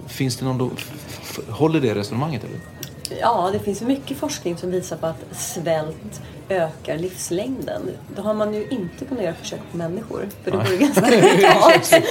Finns 0.07 0.37
det 0.37 0.45
någon 0.45 0.57
då, 0.57 0.71
håller 1.49 1.81
det 1.81 1.95
resonemanget 1.95 2.43
eller? 2.43 2.59
Ja, 3.21 3.49
det 3.53 3.59
finns 3.59 3.81
mycket 3.81 4.17
forskning 4.17 4.57
som 4.57 4.71
visar 4.71 4.97
på 4.97 5.05
att 5.07 5.25
svält 5.31 6.21
ökar 6.49 6.97
livslängden. 6.97 7.81
Då 8.15 8.21
har 8.21 8.33
man 8.33 8.53
ju 8.53 8.67
inte 8.69 9.05
kunnat 9.05 9.23
göra 9.23 9.33
försök 9.33 9.59
på 9.71 9.77
människor. 9.77 10.29
För 10.43 10.51
det 10.51 10.57
vore 10.57 10.77
ganska. 10.77 12.01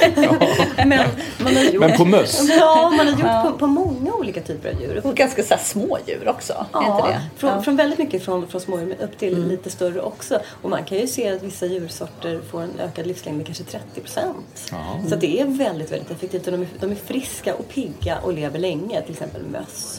Men 0.86 1.08
man 1.38 1.56
har 1.56 1.62
gjort, 1.62 1.80
Men 1.80 1.96
på 1.96 2.04
möss? 2.04 2.48
Ja, 2.58 2.92
man 2.96 3.06
har 3.06 3.12
gjort 3.12 3.52
på, 3.52 3.58
på 3.58 3.66
många 3.66 4.12
olika 4.12 4.40
typer 4.40 4.74
av 4.74 4.80
djur. 4.80 5.00
Och 5.04 5.14
ganska 5.14 5.42
så 5.42 5.54
små 5.58 5.98
djur 6.06 6.28
också. 6.28 6.66
Ja, 6.72 6.96
inte 6.96 7.08
det? 7.08 7.20
från, 7.36 7.50
Ja. 7.50 7.62
från 7.62 7.76
väldigt 7.76 7.98
mycket 7.98 8.24
från, 8.24 8.48
från 8.48 8.60
små 8.60 8.78
djur 8.80 8.96
upp 9.00 9.18
till 9.18 9.46
lite 9.48 9.70
större 9.70 10.00
också. 10.00 10.38
Och 10.62 10.70
man 10.70 10.84
kan 10.84 10.98
ju 10.98 11.06
se 11.06 11.28
att 11.32 11.42
vissa 11.42 11.66
djursorter 11.66 12.40
får 12.50 12.62
en 12.62 12.72
ökad 12.80 13.06
livslängd 13.06 13.36
med 13.36 13.46
kanske 13.46 13.64
30 13.64 14.00
procent. 14.00 14.72
Så 15.08 15.14
att 15.14 15.20
det 15.20 15.40
är 15.40 15.44
väldigt, 15.44 15.92
väldigt 15.92 16.10
effektivt. 16.10 16.46
Och 16.46 16.52
de, 16.52 16.60
är, 16.62 16.68
de 16.80 16.90
är 16.90 16.94
friska 16.94 17.54
och 17.54 17.68
pigga 17.68 18.18
och 18.22 18.32
lever 18.32 18.58
länge, 18.58 19.02
till 19.02 19.12
exempel 19.12 19.42
möss. 19.42 19.98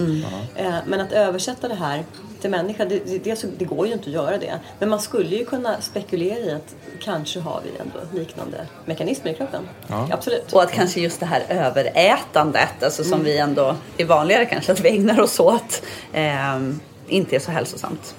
Eh, 0.56 0.74
men 0.86 1.02
att 1.02 1.12
översätta 1.12 1.68
det 1.68 1.76
här 1.76 2.04
till 2.46 2.52
människa, 2.52 2.86
det, 2.86 3.00
det, 3.06 3.18
det, 3.18 3.46
det 3.58 3.66
går 3.66 3.88
ju 3.88 3.94
inte 3.94 4.10
att 4.10 4.14
göra 4.14 4.38
det. 4.38 4.60
Men 4.80 4.90
man 4.90 5.00
skulle 5.00 5.36
ju 5.36 5.46
kunna 5.46 5.82
spekulera 5.82 6.38
i 6.40 6.52
att 6.52 6.76
kanske 7.04 7.40
har 7.40 7.62
vi 7.64 7.70
ändå 7.82 8.20
liknande 8.20 8.66
mekanismer 8.86 9.32
i 9.32 9.34
kroppen. 9.34 9.62
Absolut. 10.12 10.54
Och 10.54 10.64
att 10.64 10.72
kanske 10.72 11.00
just 11.00 11.20
det 11.20 11.26
här 11.26 11.44
överätandet, 11.50 12.84
alltså 12.84 13.04
som 13.04 13.24
vi 13.24 13.38
ändå 13.38 13.76
är 13.98 14.06
vanligare 14.06 14.46
kanske 14.46 14.72
att 14.72 14.80
vi 14.80 14.90
ägnar 14.90 15.20
oss 15.22 15.40
åt, 15.40 15.82
ehm, 16.14 16.80
inte 17.08 17.36
är 17.36 17.40
så 17.40 17.52
hälsosamt. 17.52 18.16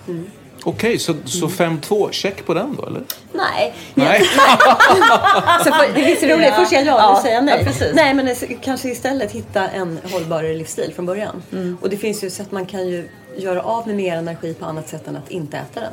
Okej, 0.65 0.99
så, 0.99 1.15
så 1.25 1.47
5-2, 1.47 2.11
check 2.13 2.47
på 2.47 2.55
den 2.55 2.77
då 2.77 2.87
eller? 2.87 3.03
Nej. 3.33 3.75
Nej. 3.95 4.21
Så 5.65 5.73
för, 5.73 5.95
det 5.95 6.13
är 6.13 6.17
så 6.17 6.27
roligt. 6.27 6.55
Först 6.55 6.71
säger 6.71 6.87
jag 6.87 6.99
ja, 6.99 7.15
nu 7.17 7.23
säger 7.23 7.35
jag 7.35 7.45
nej. 7.45 7.59
ja, 7.59 7.65
precis. 7.65 7.95
nej, 7.95 8.15
men 8.15 8.27
det- 8.27 8.57
kanske 8.63 8.89
istället 8.89 9.33
hitta 9.33 9.69
en 9.69 9.99
hållbarare 10.13 10.55
livsstil 10.55 10.93
från 10.95 11.07
början. 11.07 11.43
Och 11.81 11.91
det 11.91 11.97
finns 11.97 12.25
ju 12.25 12.31
sätt 12.31 12.53
man 12.53 12.67
kan 12.67 12.89
ju 12.89 13.09
göra 13.37 13.63
av 13.63 13.87
med 13.87 13.97
mer 13.97 14.17
energi 14.17 14.55
på 14.55 14.65
annat 14.65 14.89
sätt 14.89 15.09
än 15.09 15.17
att 15.17 15.31
inte 15.31 15.57
äta 15.57 15.81
den. 15.81 15.93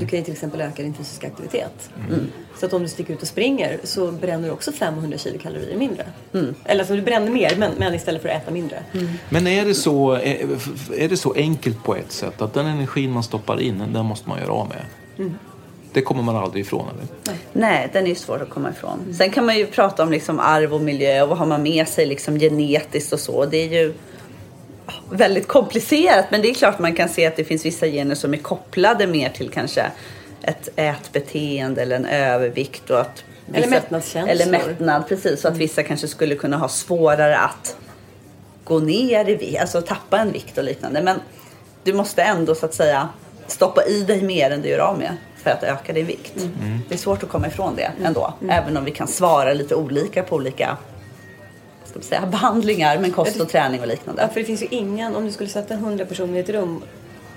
Du 0.00 0.06
kan 0.06 0.18
ju 0.18 0.24
till 0.24 0.32
exempel 0.32 0.60
öka 0.60 0.82
din 0.82 0.94
fysiska 0.94 1.26
aktivitet. 1.26 1.90
Så 2.58 2.66
att 2.66 2.72
om 2.72 2.82
du 2.82 2.88
sticker 2.88 3.14
ut 3.14 3.22
och 3.22 3.28
springer 3.28 3.78
så 3.84 4.12
bränner 4.12 4.48
du 4.48 4.54
också 4.54 4.72
500 4.72 5.18
kilokalorier 5.18 5.76
mindre. 5.76 6.06
Eller 6.64 6.80
alltså 6.80 6.96
du 6.96 7.02
bränner 7.02 7.30
mer 7.30 7.56
men, 7.56 7.72
men 7.78 7.94
istället 7.94 8.22
för 8.22 8.28
att 8.28 8.42
äta 8.42 8.50
mindre. 8.50 8.82
Men 9.28 9.46
är 9.46 9.64
det, 9.64 9.74
så, 9.74 10.12
är, 10.12 10.46
är 10.96 11.08
det 11.08 11.16
så 11.16 11.32
enkelt 11.34 11.84
på 11.84 11.94
ett 11.96 12.12
sätt 12.12 12.42
att 12.42 12.54
den 12.54 12.66
energin 12.66 13.10
man 13.10 13.22
stoppar 13.22 13.60
in, 13.60 13.84
den 13.92 14.06
måste 14.06 14.28
man 14.28 14.38
göra 14.38 14.52
av 14.52 14.68
med? 14.68 15.30
Det 15.92 16.02
kommer 16.02 16.22
man 16.22 16.36
aldrig 16.36 16.64
ifrån 16.64 16.86
eller? 16.88 17.36
Nej, 17.52 17.90
den 17.92 18.04
är 18.04 18.08
ju 18.08 18.14
svår 18.14 18.42
att 18.42 18.50
komma 18.50 18.70
ifrån. 18.70 19.14
Sen 19.14 19.30
kan 19.30 19.46
man 19.46 19.56
ju 19.56 19.66
prata 19.66 20.02
om 20.02 20.10
liksom 20.10 20.40
arv 20.40 20.74
och 20.74 20.80
miljö 20.80 21.22
och 21.22 21.28
vad 21.28 21.38
har 21.38 21.46
man 21.46 21.62
med 21.62 21.88
sig 21.88 22.06
liksom 22.06 22.38
genetiskt 22.38 23.12
och 23.12 23.20
så. 23.20 23.46
Det 23.46 23.56
är 23.56 23.82
ju 23.82 23.94
väldigt 25.10 25.48
komplicerat 25.48 26.24
men 26.30 26.42
det 26.42 26.50
är 26.50 26.54
klart 26.54 26.78
man 26.78 26.94
kan 26.94 27.08
se 27.08 27.26
att 27.26 27.36
det 27.36 27.44
finns 27.44 27.64
vissa 27.66 27.86
gener 27.86 28.14
som 28.14 28.34
är 28.34 28.38
kopplade 28.38 29.06
mer 29.06 29.28
till 29.28 29.48
kanske 29.50 29.86
ett 30.42 30.68
ätbeteende 30.76 31.82
eller 31.82 31.96
en 31.96 32.06
övervikt 32.06 32.90
och 32.90 33.00
att 33.00 33.24
Eller 33.48 33.58
vissa- 33.58 33.70
mättnadskänslor. 33.70 34.30
Eller 34.30 34.46
mättnad, 34.50 35.08
precis. 35.08 35.40
Så 35.40 35.48
att 35.48 35.56
vissa 35.56 35.82
kanske 35.82 36.08
skulle 36.08 36.34
kunna 36.34 36.56
ha 36.56 36.68
svårare 36.68 37.38
att 37.38 37.76
gå 38.64 38.78
ner 38.78 39.28
i 39.28 39.34
vikt, 39.34 39.60
alltså 39.60 39.82
tappa 39.82 40.18
en 40.18 40.32
vikt 40.32 40.58
och 40.58 40.64
liknande. 40.64 41.02
Men 41.02 41.20
du 41.84 41.92
måste 41.92 42.22
ändå 42.22 42.54
så 42.54 42.66
att 42.66 42.74
säga 42.74 43.08
stoppa 43.46 43.84
i 43.84 44.02
dig 44.02 44.22
mer 44.22 44.50
än 44.50 44.62
du 44.62 44.68
gör 44.68 44.78
av 44.78 44.98
med 44.98 45.16
för 45.42 45.50
att 45.50 45.62
öka 45.62 45.92
din 45.92 46.06
vikt. 46.06 46.32
Det 46.88 46.94
är 46.94 46.98
svårt 46.98 47.22
att 47.22 47.28
komma 47.28 47.46
ifrån 47.46 47.76
det 47.76 47.90
ändå. 48.04 48.34
Även 48.50 48.76
om 48.76 48.84
vi 48.84 48.90
kan 48.90 49.08
svara 49.08 49.52
lite 49.52 49.74
olika 49.74 50.22
på 50.22 50.36
olika 50.36 50.76
ska 51.88 51.98
man 51.98 52.04
säga, 52.04 52.26
behandlingar 52.26 52.98
med 52.98 53.14
kost 53.14 53.40
och 53.40 53.48
träning 53.48 53.80
och 53.80 53.86
liknande. 53.86 54.22
Ja, 54.22 54.28
för 54.28 54.40
det 54.40 54.46
finns 54.46 54.62
ju 54.62 54.66
ingen, 54.70 55.16
om 55.16 55.24
du 55.24 55.32
skulle 55.32 55.50
sätta 55.50 55.74
100 55.74 56.04
personer 56.04 56.36
i 56.36 56.40
ett 56.40 56.48
rum 56.48 56.82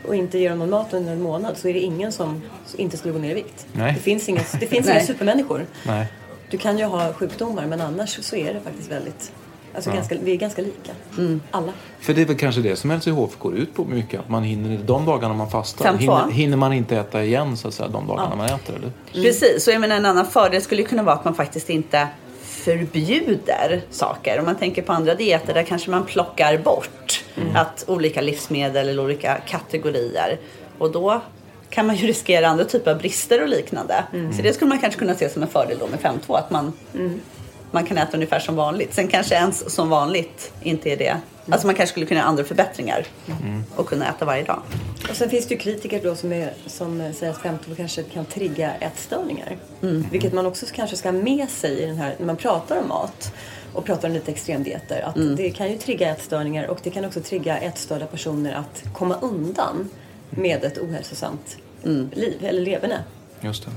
och 0.08 0.16
inte 0.16 0.38
ge 0.38 0.50
dem 0.50 0.60
någon 0.60 0.70
mat 0.70 0.94
under 0.94 1.12
en 1.12 1.22
månad 1.22 1.58
så 1.58 1.68
är 1.68 1.74
det 1.74 1.80
ingen 1.80 2.12
som 2.12 2.42
inte 2.78 2.98
skulle 2.98 3.14
gå 3.14 3.20
ner 3.20 3.32
i 3.32 3.34
vikt. 3.34 3.66
Nej. 3.74 3.94
Det 3.94 4.00
finns 4.00 4.30
inga, 4.30 4.42
det 4.60 4.68
finns 4.68 4.86
Nej. 4.88 4.96
inga 4.96 5.06
supermänniskor. 5.06 5.66
Nej. 5.88 6.08
Du 6.50 6.58
kan 6.58 6.78
ju 6.78 6.86
ha 6.86 7.14
sjukdomar 7.14 7.66
men 7.66 7.82
annars 7.82 8.24
så 8.24 8.36
är 8.36 8.54
det 8.54 8.60
faktiskt 8.60 8.92
väldigt, 8.92 9.32
alltså 9.76 9.92
ganska, 9.92 10.16
vi 10.24 10.32
är 10.32 10.36
ganska 10.36 10.62
lika. 10.62 10.92
Alla. 11.52 11.74
För 12.00 12.14
det 12.14 12.22
är 12.22 12.26
väl 12.26 12.38
kanske 12.38 12.62
det 12.62 12.76
som 12.76 12.92
LCHF 12.92 13.38
går 13.40 13.56
ut 13.56 13.76
på 13.76 13.86
mycket, 13.86 14.20
att 14.20 14.30
man 14.30 14.44
hinner, 14.44 14.80
de 14.86 15.06
dagarna 15.06 15.34
man 15.34 15.50
fastar, 15.50 15.98
hinner, 15.98 16.32
hinner 16.32 16.58
man 16.58 16.74
inte 16.74 16.98
äta 16.98 17.24
igen 17.24 17.58
så 17.58 17.68
att 17.68 17.74
säga, 17.74 17.90
de 17.90 18.08
dagarna 18.08 18.36
man 18.36 18.46
äter 18.46 18.76
eller? 18.76 18.92
Precis, 19.24 19.68
och 19.68 19.74
jag 19.74 19.82
menar 19.82 19.96
en 19.96 20.06
annan 20.06 20.26
fördel 20.26 20.62
skulle 20.62 20.84
kunna 20.84 21.04
vara 21.04 21.16
att 21.16 21.26
man 21.26 21.36
faktiskt 21.36 21.70
inte 21.70 22.08
förbjuder 22.64 23.82
saker. 23.90 24.40
Om 24.40 24.46
man 24.46 24.56
tänker 24.56 24.82
på 24.82 24.94
andra 24.94 25.16
dieter 25.16 25.54
där 25.54 25.64
kanske 25.64 25.92
man 25.92 26.06
plockar 26.06 26.58
bort 26.58 27.24
att 27.56 27.84
olika 27.88 28.22
livsmedel 28.22 28.90
eller 28.90 29.04
olika 29.04 29.38
kategorier. 29.48 30.40
Och 30.78 30.92
då 30.92 31.22
kan 31.70 31.88
man 31.88 31.96
ju 31.96 32.08
riskera 32.08 32.48
andra 32.48 32.66
typer 32.66 32.92
av 32.92 32.98
brister 32.98 33.42
och 33.42 33.48
liknande. 33.48 34.04
Så 34.36 34.42
det 34.42 34.54
skulle 34.54 34.70
man 34.70 34.80
kanske 34.80 35.00
kunna 35.00 35.16
se 35.16 35.30
som 35.30 35.42
en 35.42 35.48
fördel 35.50 35.78
då 35.80 35.88
med 35.88 36.00
5.2. 36.00 36.38
Att 36.38 36.52
man, 36.52 36.74
man 37.72 37.86
kan 37.86 37.98
äta 37.98 38.14
ungefär 38.14 38.40
som 38.40 38.56
vanligt. 38.56 38.94
Sen 38.94 39.08
kanske 39.08 39.36
ens 39.36 39.76
som 39.76 39.90
vanligt 39.90 40.54
inte 40.64 40.90
är 40.90 40.98
det. 40.98 41.18
Alltså 41.50 41.68
man 41.68 41.76
kanske 41.76 41.92
skulle 41.92 42.06
kunna 42.06 42.20
göra 42.20 42.30
andra 42.30 42.44
förbättringar 42.44 43.06
och 43.76 43.88
kunna 43.88 44.10
äta 44.10 44.26
varje 44.26 44.44
dag. 44.44 44.62
Och 45.10 45.16
sen 45.16 45.30
finns 45.30 45.48
det 45.48 45.54
ju 45.54 45.60
kritiker 45.60 46.02
då 46.04 46.16
som, 46.16 46.34
är, 46.34 46.54
som 46.68 47.14
säger 47.14 47.34
att 47.34 47.42
50 47.42 47.76
kanske 47.76 48.04
kan 48.04 48.26
trigga 48.26 48.74
ätstörningar. 48.74 49.58
Vilket 50.12 50.34
man 50.34 50.46
också 50.46 50.66
kanske 50.74 50.96
ska 50.96 51.12
ha 51.12 51.18
med 51.18 51.50
sig 51.50 51.80
i 51.80 51.86
den 51.86 51.96
här, 51.98 52.16
när 52.20 52.26
man 52.26 52.38
pratar 52.38 52.82
om 52.82 52.88
mat 52.88 53.34
och 53.74 53.86
pratar 53.86 54.08
om 54.08 54.14
lite 54.14 54.32
extremdieter. 54.32 55.02
Att 55.02 55.38
det 55.38 55.50
kan 55.52 55.72
ju 55.72 55.78
trigga 55.78 56.10
ätstörningar 56.10 56.68
och 56.68 56.80
det 56.84 56.90
kan 56.90 57.06
också 57.06 57.22
trigga 57.22 57.58
ätstörda 57.58 58.06
personer 58.06 58.54
att 58.54 58.84
komma 58.94 59.18
undan 59.22 59.90
med 60.30 60.64
ett 60.64 60.78
ohälsosamt 60.78 61.58
liv 62.14 62.38
eller 62.42 62.62
leverne. 62.62 63.04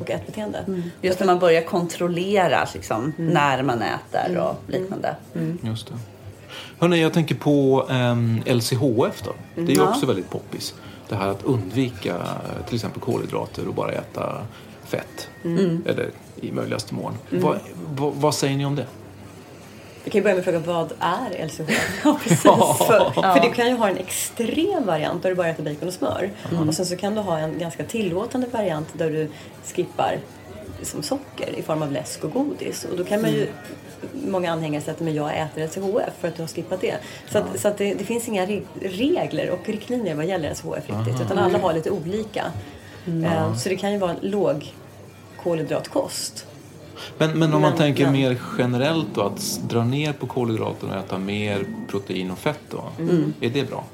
Och 0.00 0.10
ätbeteende. 0.10 0.64
Just 1.02 1.20
när 1.20 1.26
man 1.26 1.38
börjar 1.38 1.62
kontrollera 1.62 2.68
liksom, 2.74 3.12
när 3.16 3.62
man 3.62 3.82
äter 3.82 4.38
och 4.38 4.56
liknande. 4.66 5.16
Just 5.62 5.86
det. 5.88 5.94
Hörrni, 6.78 7.02
jag 7.02 7.12
tänker 7.12 7.34
på 7.34 7.86
ehm, 7.90 8.40
LCHF 8.46 9.22
då. 9.24 9.32
Det 9.54 9.60
är 9.62 9.66
ju 9.66 9.74
Ja. 9.74 9.88
också 9.88 10.06
väldigt 10.06 10.30
poppis. 10.30 10.74
Det 11.08 11.16
här 11.16 11.28
att 11.28 11.42
undvika 11.42 12.14
eh, 12.14 12.66
till 12.66 12.74
exempel 12.74 13.00
kolhydrater 13.00 13.68
och 13.68 13.74
bara 13.74 13.92
äta 13.92 14.36
fett. 14.84 15.28
Eller 15.86 16.10
i 16.40 16.52
möjligaste 16.52 16.94
mån. 16.94 17.12
Vad, 17.30 17.58
vad, 17.96 18.14
vad 18.14 18.34
säger 18.34 18.56
ni 18.56 18.64
om 18.66 18.74
det? 18.76 18.86
Vi 20.04 20.10
kan 20.10 20.18
ju 20.18 20.22
börja 20.22 20.34
med 20.36 20.44
frågan 20.44 20.62
vad 20.62 20.92
är 21.00 21.46
LCHF? 21.46 22.00
Ja, 22.04 22.18
precis. 22.22 22.42
För, 22.42 23.10
för 23.34 23.40
du 23.40 23.52
kan 23.52 23.66
ju 23.68 23.74
ha 23.76 23.88
en 23.88 23.96
extrem 23.96 24.86
variant 24.86 25.22
där 25.22 25.30
du 25.30 25.34
bara 25.36 25.48
äter 25.48 25.64
bacon 25.64 25.88
och 25.88 25.94
smör. 25.94 26.30
Och 26.68 26.74
sen 26.74 26.86
så 26.86 26.96
kan 26.96 27.14
du 27.14 27.20
ha 27.20 27.38
en 27.38 27.58
ganska 27.58 27.84
tillåtande 27.84 28.46
variant 28.46 28.88
där 28.92 29.10
du 29.10 29.28
skippar 29.74 30.18
som 30.82 31.02
socker 31.02 31.58
i 31.58 31.62
form 31.62 31.82
av 31.82 31.92
läsk 31.92 32.24
och 32.24 32.32
godis. 32.32 32.84
Och 32.90 32.96
då 32.96 33.04
kan 33.04 33.20
man 33.22 33.30
ju 33.32 33.48
Många 34.26 34.52
anhängare 34.52 34.82
säger 34.82 34.94
att 34.94 35.00
men 35.00 35.14
jag 35.14 35.36
äter 35.38 35.64
LCHF 35.66 36.12
för 36.20 36.28
att 36.28 36.36
du 36.36 36.42
har 36.42 36.48
skippat 36.48 36.80
det. 36.80 36.94
Så, 37.30 37.38
att, 37.38 37.60
så 37.60 37.68
att 37.68 37.78
det, 37.78 37.94
det 37.94 38.04
finns 38.04 38.28
inga 38.28 38.46
re- 38.46 38.62
regler 38.82 39.50
och 39.50 39.68
riktlinjer 39.68 40.14
vad 40.14 40.26
gäller 40.26 40.50
LCHF 40.50 40.64
riktigt. 40.90 41.20
Utan 41.26 41.38
alla 41.38 41.58
har 41.58 41.72
lite 41.72 41.90
olika. 41.90 42.44
Eh, 43.24 43.54
Så 43.56 43.68
det 43.68 43.76
kan 43.76 43.92
ju 43.92 43.98
vara 43.98 44.10
en 44.10 44.30
låg 44.30 44.72
kolhydratkost. 45.42 46.46
Men, 47.18 47.30
men 47.38 47.54
om 47.54 47.60
man 47.62 47.70
Men- 47.70 47.78
tänker 47.78 48.04
men- 48.04 48.12
mer 48.12 48.36
generellt 48.58 49.06
då, 49.14 49.22
att 49.22 49.60
dra 49.68 49.84
ner 49.84 50.12
på 50.12 50.26
kolhydraterna 50.26 50.92
och 50.98 51.04
äta 51.04 51.18
mer 51.18 51.64
protein 51.90 52.30
och 52.30 52.38
fett 52.38 52.60
då. 52.70 52.84
Är 53.40 53.50
det 53.50 53.70
bra? 53.70 53.84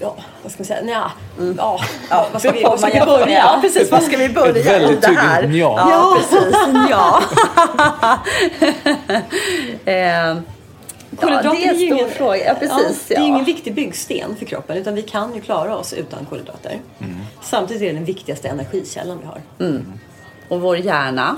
Ja, 0.00 0.16
vad 0.42 0.52
ska 0.52 0.60
man 0.60 0.66
säga? 0.66 0.82
Nja, 0.82 1.12
ja. 1.56 1.80
ja. 2.10 2.26
Vad 2.32 2.42
ska 2.42 2.52
vi, 2.52 2.62
Vad 2.62 2.70
vad 2.70 2.80
ska 2.80 2.88
man 2.88 2.98
vi 2.98 3.06
börja? 3.24 3.38
Ja, 3.38 3.58
precis. 3.62 3.90
Var 3.90 4.00
ska 4.00 4.16
vi 4.16 4.28
börja 4.28 4.56
Ett 4.60 4.66
väldigt 4.66 5.04
om 5.08 5.14
det 5.14 5.20
här? 5.20 5.42
ja. 5.42 5.88
Ja, 5.90 6.16
precis. 6.18 6.56
Ja. 6.90 7.22
eh, 9.92 10.36
Kolhydrater 11.20 11.48
ja, 11.48 11.52
det 11.52 11.64
är 11.66 11.74
stor 11.74 11.82
ingen- 11.82 12.10
fråga. 12.10 12.36
Ja, 12.46 12.54
precis. 12.54 13.04
det 13.08 13.14
är 13.14 13.18
ja. 13.20 13.26
ingen 13.26 13.44
viktig 13.44 13.74
byggsten 13.74 14.36
för 14.38 14.44
kroppen 14.46 14.76
utan 14.76 14.94
vi 14.94 15.02
kan 15.02 15.34
ju 15.34 15.40
klara 15.40 15.76
oss 15.76 15.92
utan 15.92 16.24
kolhydrater. 16.26 16.78
Samtidigt 17.42 17.82
är 17.82 17.86
det 17.86 17.92
den 17.92 18.04
viktigaste 18.04 18.48
energikällan 18.48 19.18
vi 19.20 19.26
har. 19.26 19.40
Och 20.52 20.60
vår 20.60 20.76
hjärna, 20.76 21.36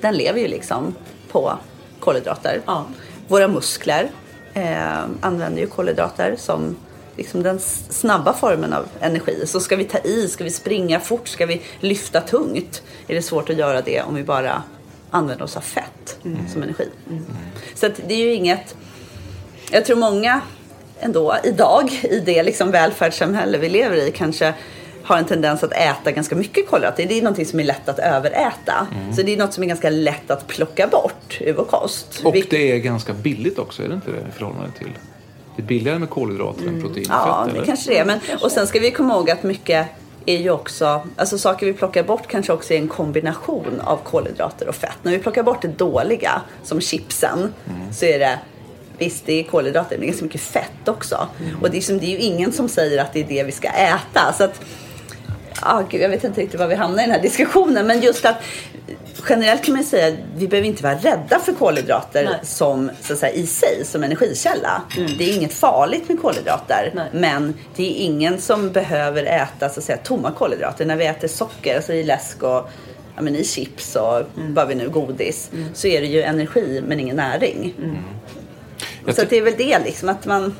den 0.00 0.14
lever 0.14 0.40
ju 0.40 0.48
liksom 0.48 0.94
på 1.30 1.58
kolhydrater. 2.00 2.60
Ja. 2.66 2.86
Våra 3.28 3.48
muskler 3.48 4.10
eh, 4.54 4.98
använder 5.20 5.60
ju 5.60 5.66
kolhydrater 5.66 6.36
som 6.38 6.76
liksom 7.16 7.42
den 7.42 7.60
snabba 7.90 8.32
formen 8.32 8.72
av 8.72 8.88
energi. 9.00 9.46
Så 9.46 9.60
ska 9.60 9.76
vi 9.76 9.84
ta 9.84 9.98
i, 9.98 10.28
ska 10.28 10.44
vi 10.44 10.50
springa 10.50 11.00
fort, 11.00 11.28
ska 11.28 11.46
vi 11.46 11.62
lyfta 11.80 12.20
tungt 12.20 12.82
är 13.08 13.14
det 13.14 13.22
svårt 13.22 13.50
att 13.50 13.56
göra 13.56 13.80
det 13.80 14.02
om 14.02 14.14
vi 14.14 14.24
bara 14.24 14.62
använder 15.10 15.44
oss 15.44 15.56
av 15.56 15.60
fett 15.60 16.18
som 16.52 16.62
energi. 16.62 16.88
Så 17.74 17.86
att 17.86 18.00
det 18.06 18.14
är 18.14 18.18
ju 18.18 18.34
inget... 18.34 18.76
Jag 19.70 19.84
tror 19.84 19.96
många 19.96 20.40
ändå 20.98 21.36
idag 21.44 22.00
i 22.02 22.20
det 22.20 22.42
liksom 22.42 22.70
välfärdssamhälle 22.70 23.58
vi 23.58 23.68
lever 23.68 23.96
i 23.96 24.12
kanske 24.12 24.54
har 25.10 25.18
en 25.18 25.24
tendens 25.24 25.62
att 25.62 25.72
äta 25.72 26.12
ganska 26.12 26.34
mycket 26.34 26.68
kolhydrater. 26.68 27.06
Det 27.06 27.18
är 27.18 27.22
någonting 27.22 27.46
som 27.46 27.60
är 27.60 27.64
lätt 27.64 27.88
att 27.88 27.98
överäta. 27.98 28.86
Så 29.16 29.22
det 29.22 29.32
är 29.32 29.36
något 29.36 29.52
som 29.52 29.62
är 29.64 29.68
ganska 29.68 29.90
lätt 29.90 30.30
att 30.30 30.46
plocka 30.46 30.86
bort 30.86 31.38
ur 31.40 31.52
vår 31.52 31.64
kost. 31.64 32.20
Och 32.24 32.32
det 32.32 32.72
är 32.72 32.78
ganska 32.78 33.12
billigt 33.12 33.58
också, 33.58 33.82
är 33.82 33.88
det 33.88 33.94
inte 33.94 34.10
det 34.10 34.28
i 34.28 34.32
förhållande 34.38 34.70
till? 34.78 34.90
Det 35.56 35.62
är 35.62 35.66
billigare 35.66 35.98
med 35.98 36.10
kolhydrater 36.10 36.66
än 36.68 36.82
protein 36.82 37.06
och 37.10 37.16
Ja, 37.16 37.44
fett, 37.46 37.60
det 37.60 37.66
kanske 37.66 37.90
det 37.90 37.98
är. 37.98 38.04
Men, 38.04 38.20
och 38.42 38.52
sen 38.52 38.66
ska 38.66 38.80
vi 38.80 38.90
komma 38.90 39.14
ihåg 39.14 39.30
att 39.30 39.42
mycket 39.42 39.86
är 40.26 40.38
ju 40.38 40.50
också, 40.50 41.02
alltså 41.16 41.38
saker 41.38 41.66
vi 41.66 41.72
plockar 41.72 42.02
bort 42.02 42.26
kanske 42.26 42.52
också 42.52 42.74
är 42.74 42.78
en 42.78 42.88
kombination 42.88 43.80
av 43.84 43.96
kolhydrater 43.96 44.68
och 44.68 44.74
fett. 44.74 44.96
När 45.02 45.12
vi 45.12 45.18
plockar 45.18 45.42
bort 45.42 45.62
det 45.62 45.68
dåliga, 45.68 46.42
som 46.62 46.80
chipsen, 46.80 47.54
så 47.92 48.04
är 48.04 48.18
det 48.18 48.38
Visst, 49.00 49.26
det 49.26 49.40
är 49.40 49.42
kolhydrater, 49.42 49.90
men 49.90 50.00
det 50.00 50.04
är 50.04 50.08
ganska 50.08 50.24
mycket 50.24 50.40
fett 50.40 50.88
också. 50.88 51.28
Och 51.62 51.70
det 51.70 51.76
är, 51.76 51.80
som, 51.80 51.98
det 51.98 52.06
är 52.06 52.10
ju 52.10 52.18
ingen 52.18 52.52
som 52.52 52.68
säger 52.68 53.02
att 53.02 53.12
det 53.12 53.20
är 53.20 53.24
det 53.24 53.42
vi 53.42 53.52
ska 53.52 53.68
äta. 53.68 54.32
Så 54.38 54.44
att, 54.44 54.60
ah, 55.60 55.82
gud, 55.90 56.00
jag 56.00 56.08
vet 56.08 56.24
inte 56.24 56.40
riktigt 56.40 56.60
var 56.60 56.66
vi 56.66 56.74
hamnar 56.74 57.02
i 57.02 57.06
den 57.06 57.14
här 57.14 57.22
diskussionen. 57.22 57.86
Men 57.86 58.00
just 58.00 58.24
att 58.24 58.36
generellt 59.28 59.64
kan 59.64 59.74
man 59.74 59.84
säga 59.84 60.08
att 60.08 60.14
vi 60.36 60.48
behöver 60.48 60.68
inte 60.68 60.82
vara 60.82 60.94
rädda 60.94 61.38
för 61.38 61.52
kolhydrater 61.52 62.24
Nej. 62.24 62.34
som, 62.42 62.90
så 63.00 63.12
att 63.12 63.18
säga, 63.18 63.32
i 63.32 63.46
sig 63.46 63.84
som 63.84 64.04
energikälla. 64.04 64.82
Det 65.18 65.30
är 65.30 65.36
inget 65.36 65.54
farligt 65.54 66.08
med 66.08 66.20
kolhydrater. 66.20 66.92
Nej. 66.94 67.08
Men 67.12 67.54
det 67.76 67.82
är 67.82 68.04
ingen 68.04 68.40
som 68.40 68.72
behöver 68.72 69.24
äta 69.24 69.68
så 69.68 69.80
att 69.80 69.84
säga, 69.84 69.98
tomma 69.98 70.32
kolhydrater. 70.32 70.86
När 70.86 70.96
vi 70.96 71.06
äter 71.06 71.28
socker, 71.28 71.76
alltså 71.76 71.92
i 71.92 72.02
läsk 72.02 72.42
och 72.42 72.70
ja, 73.16 73.22
men 73.22 73.36
i 73.36 73.44
chips 73.44 73.96
och 73.96 74.22
vad 74.36 74.68
vi 74.68 74.74
nu, 74.74 74.88
godis. 74.88 75.50
Så 75.74 75.86
är 75.86 76.00
det 76.00 76.06
ju 76.06 76.22
energi 76.22 76.82
men 76.86 77.00
ingen 77.00 77.16
näring. 77.16 77.74
Jag 79.06 79.14
Så 79.14 79.22
det 79.30 79.36
är 79.36 79.42
väl 79.42 79.54
det 79.56 79.78
liksom 79.78 80.08
att 80.08 80.26
man 80.26 80.54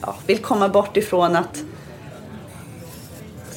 ja, 0.00 0.16
vill 0.26 0.38
komma 0.38 0.68
bort 0.68 0.96
ifrån 0.96 1.36
att 1.36 1.64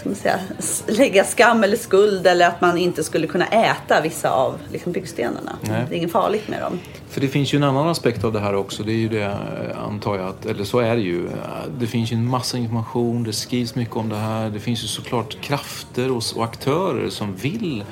man 0.07 0.15
säga, 0.15 0.39
lägga 0.87 1.23
skam 1.23 1.63
eller 1.63 1.77
skuld 1.77 2.27
eller 2.27 2.47
att 2.47 2.61
man 2.61 2.77
inte 2.77 3.03
skulle 3.03 3.27
kunna 3.27 3.45
äta 3.47 4.01
vissa 4.01 4.29
av 4.29 4.57
liksom, 4.71 4.91
byggstenarna. 4.91 5.57
Nej. 5.61 5.85
Det 5.89 5.95
är 5.95 5.97
inget 5.97 6.11
farligt 6.11 6.47
med 6.47 6.61
dem. 6.61 6.79
För 7.09 7.21
det 7.21 7.27
finns 7.27 7.53
ju 7.53 7.55
en 7.57 7.63
annan 7.63 7.87
aspekt 7.87 8.23
av 8.23 8.33
det 8.33 8.39
här 8.39 8.55
också. 8.55 8.83
Det 8.83 8.91
är 8.91 8.95
ju 8.97 9.09
det, 9.09 9.23
eh, 9.23 9.83
antar 9.83 10.17
jag, 10.17 10.27
att, 10.27 10.45
eller 10.45 10.63
så 10.63 10.79
är 10.79 10.95
det 10.95 11.01
ju. 11.01 11.25
Eh, 11.25 11.31
Det 11.79 11.87
finns 11.87 12.11
ju 12.11 12.15
en 12.15 12.29
massa 12.29 12.57
information, 12.57 13.23
det 13.23 13.33
skrivs 13.33 13.75
mycket 13.75 13.95
om 13.95 14.09
det 14.09 14.15
här. 14.15 14.49
Det 14.49 14.59
finns 14.59 14.83
ju 14.83 14.87
såklart 14.87 15.41
krafter 15.41 16.11
och, 16.11 16.23
och 16.35 16.43
aktörer 16.43 17.09
som 17.09 17.35
vill 17.35 17.83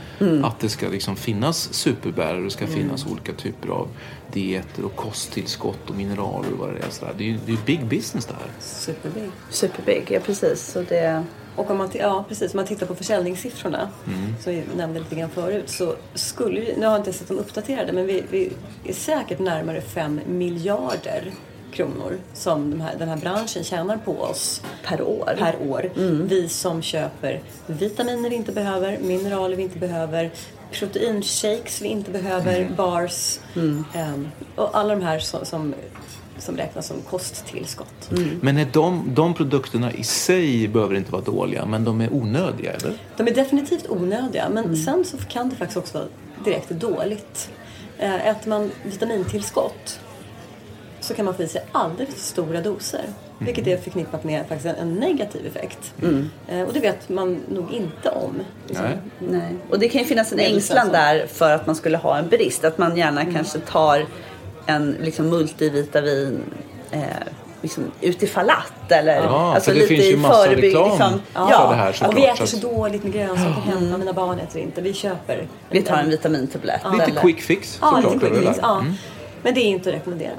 att 0.44 0.60
det 0.60 0.70
ska 0.70 0.88
liksom 0.88 1.16
finnas 1.16 1.74
superbär 1.74 2.36
och 2.38 2.44
det 2.44 2.50
ska 2.52 2.68
finnas 2.68 3.06
olika 3.06 3.34
typer 3.34 3.70
av 3.70 3.88
dieter 4.34 4.86
och 4.86 4.96
kosttillskott 4.96 5.90
och 5.90 5.96
mineraler 5.96 6.52
och 6.54 6.60
vad 6.60 6.70
det 6.74 6.80
är. 6.80 6.90
Så 6.90 7.06
där. 7.06 7.14
Det 7.18 7.24
är 7.24 7.28
ju 7.28 7.38
det 7.46 7.52
är 7.52 7.56
ju 7.56 7.62
big 7.66 7.86
business 7.86 8.26
det 8.26 8.34
här. 8.34 8.52
Superbig. 8.60 9.30
Superbig, 9.50 10.04
ja 10.10 10.20
precis. 10.26 10.72
Så 10.72 10.82
det... 10.82 11.24
Och 11.56 11.72
om 11.72 11.78
man, 11.78 11.90
ja, 11.94 12.26
precis, 12.28 12.54
om 12.54 12.58
man 12.58 12.66
tittar 12.66 12.86
på 12.86 12.96
försäljningssiffrorna 12.96 13.90
som 14.40 14.54
vi 14.54 14.64
nämnde 14.78 15.00
lite 15.00 15.16
grann 15.16 15.30
förut 15.30 15.70
så 15.70 15.96
skulle 16.14 16.62
vi, 16.62 16.76
nu 16.78 16.86
har 16.86 16.92
jag 16.92 17.00
inte 17.00 17.14
sett 17.14 17.28
dem 17.28 17.40
uppdaterade, 17.40 17.94
men 17.94 18.06
vi, 18.06 18.24
vi 18.32 18.52
är 18.84 18.94
säkert 18.94 19.40
närmare 19.40 19.82
5 19.82 20.20
miljarder 20.28 21.32
kronor 21.72 22.18
som 22.34 22.72
de 22.72 22.82
här, 22.82 22.96
den 23.00 23.10
här 23.10 23.18
branschen 23.18 23.64
tjänar 23.64 23.98
på 23.98 24.12
oss 24.12 24.62
Per 24.84 25.02
år. 25.02 25.36
per 25.40 25.56
år. 25.70 25.92
Vi 26.28 26.50
som 26.50 26.82
köper 26.82 27.42
vitaminer 27.68 28.30
vi 28.30 28.36
inte 28.36 28.52
behöver, 28.52 28.98
mineraler 28.98 29.56
vi 29.56 29.64
inte 29.64 29.80
behöver, 29.80 30.32
proteinshakes 30.72 31.82
vi 31.82 31.88
inte 31.88 32.12
behöver, 32.12 32.70
bars 32.78 33.40
ehm, 33.94 34.30
och 34.56 34.78
alla 34.78 34.96
de 34.96 35.02
här 35.02 35.20
som, 35.20 35.46
som, 35.46 35.76
som 36.38 36.58
räknas 36.58 36.88
som 36.88 37.02
kosttillskott. 37.02 38.10
Men 38.42 38.58
är 38.58 38.68
de, 38.74 39.04
de 39.14 39.34
produkterna 39.34 39.92
i 39.94 40.04
sig 40.04 40.68
behöver 40.68 40.96
inte 40.96 41.12
vara 41.12 41.22
dåliga, 41.22 41.66
men 41.66 41.84
de 41.84 42.02
är 42.02 42.14
onödiga, 42.14 42.72
eller? 42.72 42.94
De 43.18 43.28
är 43.28 43.32
definitivt 43.36 43.90
onödiga 43.90 44.50
men 44.50 44.78
sen 44.78 45.06
så 45.06 45.18
kan 45.18 45.50
det 45.50 45.56
faktiskt 45.56 45.78
också 45.78 45.98
vara 45.98 46.08
direkt 46.44 46.70
dåligt. 46.70 47.50
Eh, 47.98 48.28
Äter 48.28 48.50
man 48.50 48.72
vitamintillskott 48.84 50.00
så 51.00 51.14
kan 51.14 51.26
man 51.26 51.36
få 51.36 51.44
i 51.44 51.48
sig 51.48 51.66
alldeles 51.72 52.14
för 52.14 52.22
stora 52.22 52.62
doser. 52.62 53.06
Vilket 53.40 53.68
är 53.68 53.78
förknippat 53.78 54.24
med 54.24 54.48
faktiskt 54.48 54.78
en, 54.80 54.96
negativ 54.96 55.46
effekt. 55.48 55.94
Eh, 56.48 56.62
Och 56.62 56.74
det 56.74 56.80
vet 56.80 57.10
man 57.10 57.40
nog 57.50 57.74
inte 57.74 58.10
om. 58.10 58.34
Liksom. 58.68 58.86
Nej. 58.86 58.98
Nej. 59.20 59.56
Och 59.70 59.80
det 59.80 59.90
kan 59.90 60.02
ju 60.02 60.08
finnas 60.08 60.32
en 60.34 60.40
ängslan 60.40 60.92
där 60.92 61.28
för 61.28 61.52
att 61.52 61.66
man 61.68 61.76
skulle 61.76 61.98
ha 61.98 62.18
en 62.18 62.28
brist. 62.28 62.64
Att 62.64 62.78
man 62.78 62.98
gärna 62.98 63.26
kanske 63.26 63.60
tar 63.60 64.06
en 64.66 64.92
liksom, 65.02 65.30
multivitamin 65.30 66.44
eh, 66.92 67.00
liksom, 67.62 67.92
utifall 68.02 68.50
att. 68.50 68.92
Eller 68.92 69.16
Ja, 69.24 69.54
alltså, 69.56 69.72
för 69.72 69.80
det 69.80 69.88
finns 69.88 70.04
ju 70.06 70.12
i 70.12 70.18
massa 70.18 70.46
förebygg- 70.48 70.62
reklam 70.62 70.90
liksom, 70.90 71.12
för 71.34 71.52
ja, 71.52 71.70
det 71.70 71.76
här 71.76 71.90
Och 71.90 71.96
såklart. 71.96 72.18
vi 72.18 72.26
äter 72.26 72.46
så 72.46 72.58
dåligt 72.58 73.04
med 73.04 73.14
grönsaker 73.14 73.62
hemma. 73.62 73.98
Mina 73.98 74.14
barn 74.14 74.40
äter 74.40 74.62
inte. 74.62 74.82
Vi 74.82 74.94
köper. 74.94 75.48
Vi 75.70 75.82
tar 75.82 75.98
en 75.98 76.10
vitamintablett. 76.10 76.82
Ja. 76.84 76.92
Lite 77.06 77.22
quick 77.22 77.42
fix 77.42 77.78
Ja, 77.82 77.92
såklart. 78.04 78.14
lite 78.14 78.26
quick 78.36 78.48
fix, 78.48 78.60
ja. 78.62 78.80
Mm. 78.80 78.94
Men 79.44 79.54
det 79.54 79.60
är 79.62 79.66
inte 79.66 79.90
att 79.90 79.96
rekommendera. 79.96 80.32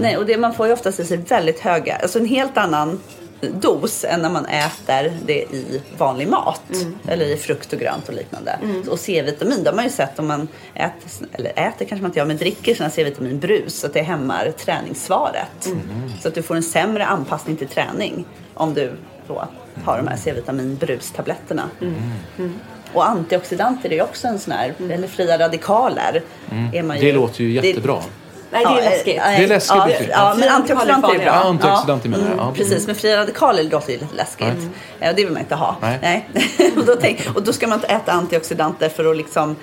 Nej, 0.00 0.16
och 0.16 0.26
det, 0.26 0.36
man 0.38 0.54
får 0.54 0.66
ju 0.66 0.72
oftast 0.72 1.00
i 1.00 1.04
sig 1.04 1.16
väldigt 1.16 1.60
höga, 1.60 1.96
alltså 1.96 2.18
en 2.18 2.26
helt 2.26 2.58
annan 2.58 3.00
dos 3.40 4.04
än 4.04 4.20
när 4.22 4.30
man 4.30 4.46
äter 4.46 5.12
det 5.26 5.34
i 5.42 5.82
vanlig 5.98 6.28
mat. 6.28 6.62
Eller 7.08 7.24
i 7.26 7.36
frukt 7.36 7.72
och 7.72 7.78
grönt 7.78 8.08
och 8.08 8.14
liknande. 8.14 8.58
Och 8.90 8.98
C-vitamin, 9.00 9.62
det 9.64 9.70
har 9.70 9.76
man 9.76 9.84
ju 9.84 9.90
sett 9.90 10.18
om 10.18 10.26
man 10.26 10.48
äter, 10.74 11.28
eller 11.32 11.50
äter 11.50 11.84
kanske 11.86 11.96
man 11.96 12.06
inte 12.06 12.18
gör, 12.18 12.26
men 12.26 12.36
dricker 12.36 12.74
sådana 12.74 12.90
C-vitaminbrus 12.90 13.74
så 13.80 13.86
att 13.86 13.92
det 13.94 14.02
hämmar 14.02 14.50
träningssvaret. 14.58 15.68
Så 16.22 16.28
att 16.28 16.34
du 16.34 16.42
får 16.42 16.54
en 16.56 16.62
sämre 16.62 17.06
anpassning 17.06 17.56
till 17.56 17.68
träning 17.68 18.24
om 18.54 18.74
du 18.74 18.92
då 19.28 19.48
har 19.84 19.96
de 19.98 20.08
här 20.08 20.16
C-vitaminbrustabletterna. 20.16 21.70
Och 22.92 23.08
antioxidanter 23.08 23.88
är 23.90 23.94
ju 23.94 24.02
också 24.02 24.28
en 24.28 24.38
sån 24.38 24.52
här, 24.52 24.74
eller 24.90 25.08
fria 25.08 25.38
radikaler. 25.38 26.22
Är 26.72 26.82
man 26.82 26.96
Det 27.00 27.12
låter 27.12 27.44
ju 27.44 27.60
det- 27.60 27.68
jättebra. 27.68 28.02
Nej, 28.54 28.64
det 28.64 28.70
är 28.80 28.84
Ja, 28.84 28.90
läskigt. 28.90 29.16
eh, 29.18 29.22
Det 29.24 29.44
är 29.44 29.46
läskigt, 29.48 29.76
Ja, 29.76 29.86
det 29.86 30.08
ja, 30.10 30.34
men 30.38 30.48
antioxidanter 30.48 31.08
är 31.08 31.14
är 31.14 31.18
bra. 31.18 31.26
Ja, 31.26 31.32
antioxidanter 31.32 32.08
menar 32.08 32.24
jag. 32.24 32.32
Mm, 32.32 32.44
Ja. 32.46 32.52
Precis, 32.56 32.86
men 32.86 32.96
fria 32.96 33.16
radikaler 33.20 33.62
låter 33.62 33.92
ju 33.92 33.98
lite 33.98 34.14
läskigt. 34.14 34.46
Eh, 35.00 35.08
Och 35.10 35.16
det 35.16 35.24
vill 35.24 35.32
man 35.32 35.40
inte 35.42 35.54
ha. 35.54 35.76
Nej. 35.80 36.28
och, 36.76 36.84
då 36.86 36.96
tänk, 37.00 37.20
och 37.34 37.42
då 37.42 37.52
ska 37.52 37.66
man 37.66 37.78
inte 37.78 37.92
äta 37.92 38.12
antioxidanter 38.12 38.88
för 38.88 39.10
att 39.10 39.16
liksom 39.16 39.56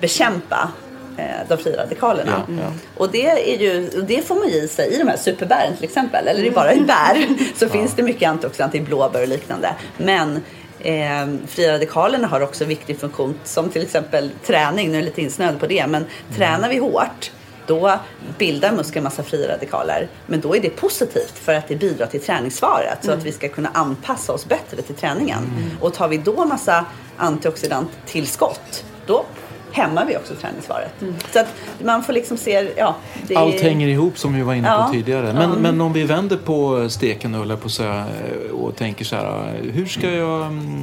bekämpa 0.00 0.68
eh, 1.16 1.24
de 1.48 1.58
fria 1.58 1.76
radikalerna. 1.82 2.42
Ja, 2.48 2.54
ja. 2.54 2.72
Och 2.96 3.10
det, 3.10 3.26
är 3.54 3.58
ju, 3.58 3.90
det 4.08 4.26
får 4.26 4.34
man 4.34 4.48
i 4.48 4.68
sig 4.68 4.94
i 4.94 4.98
de 4.98 5.08
här 5.08 5.16
superbären 5.16 5.74
till 5.76 5.84
exempel. 5.84 6.28
Eller 6.28 6.44
i 6.44 6.50
bara 6.50 6.74
i 6.74 6.80
bär 6.80 7.26
så 7.58 7.68
finns 7.68 7.94
det 7.94 8.02
mycket 8.02 8.28
antioxidanter 8.30 8.78
i 8.78 8.80
blåbär 8.80 9.22
och 9.22 9.28
liknande. 9.28 9.74
Men 9.96 10.42
Eh, 10.80 11.26
fria 11.46 11.72
radikalerna 11.72 12.26
har 12.28 12.40
också 12.40 12.64
en 12.64 12.68
viktig 12.68 13.00
funktion 13.00 13.38
som 13.44 13.68
till 13.70 13.82
exempel 13.82 14.30
träning. 14.46 14.86
Nu 14.88 14.92
är 14.94 15.00
jag 15.00 15.04
lite 15.04 15.22
insnöad 15.22 15.60
på 15.60 15.66
det. 15.66 15.86
Men 15.86 16.06
tränar 16.36 16.68
vi 16.68 16.78
hårt 16.78 17.30
då 17.68 17.98
bildar 18.38 18.72
muskeln 18.72 19.04
massa 19.04 19.22
fria 19.22 19.48
radikaler. 19.48 20.08
Men 20.26 20.40
då 20.40 20.56
är 20.56 20.60
det 20.60 20.70
positivt 20.70 21.38
för 21.38 21.54
att 21.54 21.68
det 21.68 21.76
bidrar 21.76 22.06
till 22.06 22.20
träningssvaret. 22.20 22.98
Så 23.04 23.12
att 23.12 23.24
vi 23.24 23.32
ska 23.32 23.48
kunna 23.48 23.68
anpassa 23.74 24.32
oss 24.32 24.46
bättre 24.46 24.82
till 24.82 24.94
träningen. 24.94 25.42
Och 25.80 25.94
tar 25.94 26.08
vi 26.08 26.16
då 26.16 26.44
massa 26.44 26.86
antioxidanttillskott 27.16 28.84
då 29.06 29.24
hämmar 29.72 30.06
vi 30.06 30.16
också 30.16 30.34
träningssvaret. 30.34 30.90
Så 31.32 31.38
att 31.40 31.46
man 31.84 32.02
får 32.02 32.12
liksom 32.12 32.36
se, 32.36 32.68
ja. 32.76 32.96
Det 33.28 33.34
är- 33.34 33.38
Allt 33.38 33.60
hänger 33.60 33.88
ihop 33.88 34.18
som 34.18 34.34
vi 34.34 34.42
var 34.42 34.54
inne 34.54 34.68
på 34.68 34.74
Ja. 34.74 34.88
tidigare. 34.92 35.32
Men, 35.32 35.50
men 35.50 35.80
om 35.80 35.92
vi 35.92 36.04
vänder 36.04 36.36
på 36.36 36.88
steken 36.90 37.34
jag 37.34 37.56
på 37.56 37.66
att 37.66 37.72
säga 37.72 38.06
och 38.52 38.76
tänker 38.76 39.04
så 39.04 39.16
här. 39.16 39.60
Hur 39.72 39.86
ska 39.86 40.10
jag, 40.10 40.46
mm, 40.46 40.82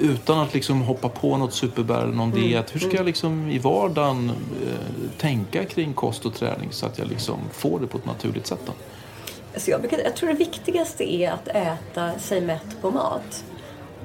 utan 0.00 0.38
att 0.38 0.54
liksom 0.54 0.80
hoppa 0.82 1.08
på 1.08 1.36
något 1.36 1.54
superbär 1.54 2.02
eller 2.02 2.12
någon 2.14 2.30
diet, 2.30 2.74
hur 2.74 2.80
ska 2.80 2.96
jag 2.96 3.06
liksom 3.06 3.50
i 3.50 3.58
vardagen 3.58 4.30
eh, 4.62 5.10
tänka 5.20 5.64
kring 5.64 5.94
kost 5.94 6.26
och 6.26 6.34
träning 6.34 6.68
så 6.72 6.86
att 6.86 6.98
jag 6.98 7.08
liksom 7.08 7.38
får 7.52 7.80
det 7.80 7.86
på 7.86 7.98
ett 7.98 8.06
naturligt 8.06 8.46
sätt? 8.46 8.60
Då? 8.66 8.72
Alltså 9.54 9.70
jag, 9.70 9.80
brukar, 9.80 9.98
jag 10.04 10.16
tror 10.16 10.28
det 10.28 10.34
viktigaste 10.34 11.12
är 11.14 11.30
att 11.32 11.48
äta 11.48 12.18
sig 12.18 12.40
mätt 12.40 12.76
på 12.82 12.90
mat. 12.90 13.44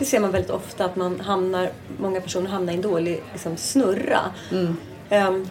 Det 0.01 0.05
ser 0.05 0.19
man 0.19 0.31
väldigt 0.31 0.51
ofta 0.51 0.85
att 0.85 0.95
man 0.95 1.19
hamnar, 1.19 1.71
många 1.99 2.21
personer 2.21 2.49
hamnar 2.49 2.73
i 2.73 2.75
en 2.75 2.81
dålig 2.81 3.23
liksom, 3.33 3.57
snurra. 3.57 4.19
Ehm, 5.09 5.49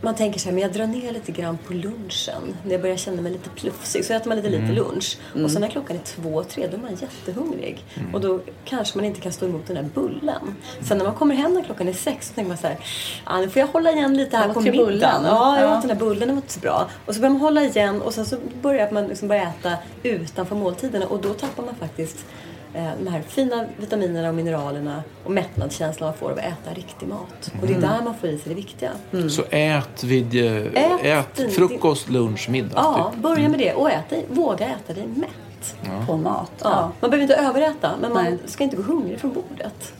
man 0.00 0.14
tänker 0.14 0.40
så 0.40 0.44
här, 0.44 0.52
men 0.52 0.62
jag 0.62 0.72
drar 0.72 0.86
ner 0.86 1.12
lite 1.12 1.32
grann 1.32 1.58
på 1.66 1.72
lunchen 1.72 2.56
när 2.64 2.72
jag 2.72 2.80
börjar 2.80 2.96
känna 2.96 3.22
mig 3.22 3.32
lite 3.32 3.50
plufsig. 3.50 4.04
Så 4.04 4.12
äter 4.14 4.28
man 4.28 4.36
lite 4.36 4.48
lite 4.48 4.72
lunch. 4.72 5.18
Och 5.44 5.50
sen 5.50 5.60
när 5.60 5.68
klockan 5.68 5.96
är 5.96 6.00
två, 6.00 6.42
tre, 6.44 6.66
då 6.66 6.76
är 6.76 6.80
man 6.80 6.90
jättehungrig. 7.00 7.84
Och 8.12 8.20
då 8.20 8.40
kanske 8.64 8.98
man 8.98 9.04
inte 9.04 9.20
kan 9.20 9.32
stå 9.32 9.46
emot 9.46 9.66
den 9.66 9.76
där 9.76 9.88
bullen. 9.94 10.54
Sen 10.80 10.98
när 10.98 11.04
man 11.04 11.14
kommer 11.14 11.34
hem 11.34 11.54
när 11.54 11.62
klockan 11.62 11.88
är 11.88 11.92
sex 11.92 12.28
så 12.28 12.34
tänker 12.34 12.48
man 12.48 12.58
så 12.58 12.66
här, 12.66 12.76
ah, 13.24 13.38
nu 13.40 13.48
får 13.48 13.60
jag 13.60 13.66
hålla 13.66 13.92
igen 13.92 14.16
lite 14.16 14.36
här 14.36 14.52
på 14.52 14.60
middagen. 14.60 14.86
bullen. 14.86 15.24
Ja, 15.24 15.60
jag 15.60 15.70
Ja. 15.70 15.74
åt 15.76 15.82
den 15.82 15.88
där 15.98 16.04
bullen, 16.06 16.20
den 16.20 16.28
var 16.36 16.36
inte 16.42 16.52
så 16.52 16.60
bra. 16.60 16.88
Och 17.06 17.14
så 17.14 17.20
börjar 17.20 17.32
man 17.32 17.40
hålla 17.40 17.62
igen 17.64 18.02
och 18.02 18.14
sen 18.14 18.26
så 18.26 18.36
börjar 18.62 18.90
man 18.90 19.06
liksom 19.06 19.28
börja 19.28 19.42
äta 19.42 19.72
utanför 20.02 20.56
måltiderna 20.56 21.06
och 21.06 21.20
då 21.20 21.34
tappar 21.34 21.62
man 21.62 21.74
faktiskt 21.74 22.24
de 22.72 23.06
här 23.10 23.22
fina 23.28 23.64
vitaminerna 23.76 24.28
och 24.28 24.34
mineralerna 24.34 25.02
och 25.24 25.30
mättnadskänslan 25.30 26.06
man 26.08 26.18
får 26.18 26.30
av 26.30 26.38
att 26.38 26.44
äta 26.44 26.74
riktig 26.74 27.08
mat. 27.08 27.50
Och 27.60 27.66
det 27.66 27.74
är 27.74 27.80
där 27.80 28.02
man 28.04 28.14
får 28.14 28.28
i 28.28 28.38
sig 28.38 28.48
det 28.48 28.54
viktiga. 28.54 28.90
Så 29.30 29.42
ät, 29.50 30.04
vid, 30.04 30.46
eh, 30.46 30.52
Mm. 30.56 30.74
Ät 30.74 31.04
ät, 31.04 31.34
din- 31.36 31.50
frukost, 31.50 32.08
lunch, 32.10 32.48
middag. 32.50 32.72
Ja, 32.74 33.10
typ. 33.14 33.22
börja 33.22 33.48
med 33.48 33.58
det 33.58 33.74
och 33.74 33.90
ät 33.90 34.10
dig, 34.10 34.24
våga 34.28 34.66
äta 34.66 34.92
dig 34.94 35.06
mätt. 35.06 35.76
på 36.06 36.16
mat. 36.16 36.52
Ja. 36.62 36.70
Ja. 36.70 36.92
Man 37.00 37.10
behöver 37.10 37.22
inte 37.22 37.34
överäta, 37.36 37.90
men 38.00 38.12
man 38.12 38.24
Nej. 38.24 38.38
ska 38.46 38.64
inte 38.64 38.76
gå 38.76 38.82
hungrig 38.82 39.20
från 39.20 39.32
bordet. 39.32 39.92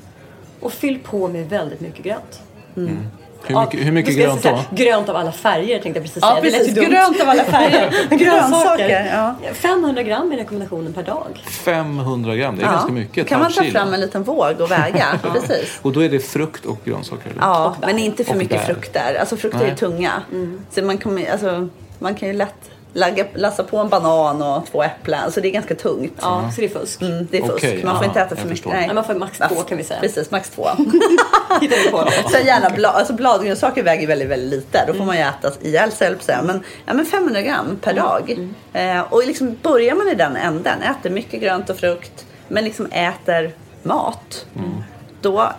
Och 0.61 0.73
fyll 0.73 0.99
på 0.99 1.29
med 1.29 1.49
väldigt 1.49 1.81
mycket 1.81 2.05
grönt. 2.05 2.43
Hur 3.47 3.61
mycket, 3.61 3.87
hur 3.87 3.93
mycket 3.93 4.17
grönt 4.17 4.43
då? 4.43 4.61
Grönt 4.71 5.09
av 5.09 5.17
alla 5.17 5.33
färger 5.33 5.79
tänkte 5.83 5.99
jag 6.01 6.05
precis 6.05 6.19
Ja, 6.23 6.29
säga. 6.31 6.41
Det 6.43 6.51
lät 6.51 6.59
precis. 6.75 6.89
Grönt 6.89 7.21
av 7.21 7.29
alla 7.29 7.45
färger. 7.45 7.91
Grönsaker. 8.19 9.11
ja. 9.43 9.53
500 9.55 10.03
gram 10.03 10.33
är 10.33 10.37
rekommendationen 10.37 10.93
per 10.93 11.03
dag. 11.03 11.43
500 11.47 12.37
gram, 12.37 12.57
det 12.57 12.63
är 12.63 12.67
Ja. 12.67 12.73
ganska 12.73 12.93
mycket. 12.93 13.25
Då 13.25 13.29
kan 13.29 13.41
man 13.41 13.53
ta 13.53 13.63
kilo. 13.63 13.73
fram 13.79 13.95
en 13.95 14.01
liten 14.01 14.23
våg 14.23 14.61
och 14.61 14.71
väga. 14.71 15.07
Precis. 15.33 15.79
Och 15.83 15.93
då 15.93 16.01
är 16.05 16.09
det 16.09 16.21
frukt 16.21 16.65
och 16.67 16.79
grönsaker? 16.85 17.31
eller? 17.31 17.41
Ja, 17.41 17.77
men 17.81 17.99
inte 17.99 18.25
för 18.25 18.33
Och 18.33 18.39
mycket 18.39 18.59
bär. 18.67 18.75
frukter. 18.75 19.17
Alltså 19.21 19.37
frukter 19.37 19.65
är 19.67 19.75
tunga. 19.75 20.23
Så 20.71 20.83
man, 20.85 20.99
kommer, 20.99 21.33
alltså, 21.33 21.69
man 21.99 22.15
kan 22.15 22.29
ju 22.29 22.35
lätt 22.35 22.71
lagga, 22.93 23.27
lassa 23.35 23.65
på 23.65 23.77
en 23.79 23.89
banan 23.89 24.43
och 24.43 24.67
två 24.67 24.83
äpplen. 24.83 25.33
Så 25.33 25.41
det 25.41 25.49
är 25.49 25.53
ganska 25.53 25.75
tungt. 25.75 26.19
Ja, 26.21 26.51
så 26.55 26.61
det 26.61 26.67
är 26.67 26.81
fusk. 26.81 27.03
Mm, 27.03 27.29
det 27.31 27.39
är 27.39 27.43
fusk. 27.43 27.55
Okej, 27.55 27.85
man 27.85 27.95
får 27.95 28.05
ja, 28.05 28.09
inte 28.09 28.21
äta 28.21 28.29
för 28.29 28.35
mycket. 28.37 28.51
förstår. 28.51 28.71
Nej, 28.71 28.95
man 28.95 29.05
får 29.05 29.15
max 29.15 29.39
två, 29.39 29.55
kan 29.55 29.79
vi 29.79 29.85
säga. 29.85 30.01
Precis, 30.01 30.31
max 30.31 30.51
två. 30.51 30.69
På. 31.91 32.09
Sen 32.31 32.47
gärna 32.47 32.71
blad, 32.71 32.95
alltså 32.95 33.13
bladgrönsaker 33.13 33.83
väger 33.83 34.07
väldigt, 34.07 34.29
väldigt 34.29 34.51
lite. 34.51 34.85
Då 34.87 34.95
får 34.95 35.05
man 35.05 35.17
ju 35.17 35.23
äta 35.23 35.53
ihjäl 35.61 35.93
sig, 35.93 36.17
men, 36.43 36.63
ja, 36.87 36.95
men 36.95 37.07
500 37.07 37.43
gram 37.43 37.79
per 37.83 37.95
dag. 37.95 38.51
Eh, 38.73 39.01
och 39.01 39.27
liksom 39.27 39.57
börjar 39.63 39.95
man 39.95 40.09
i 40.09 40.15
den 40.15 40.37
änden, 40.37 40.83
äter 40.83 41.11
mycket 41.11 41.41
grönt 41.41 41.71
och 41.71 41.77
frukt, 41.77 42.27
men 42.49 42.65
liksom 42.65 42.87
äter 42.87 43.53
mat. 43.83 44.47
Då 45.21 45.53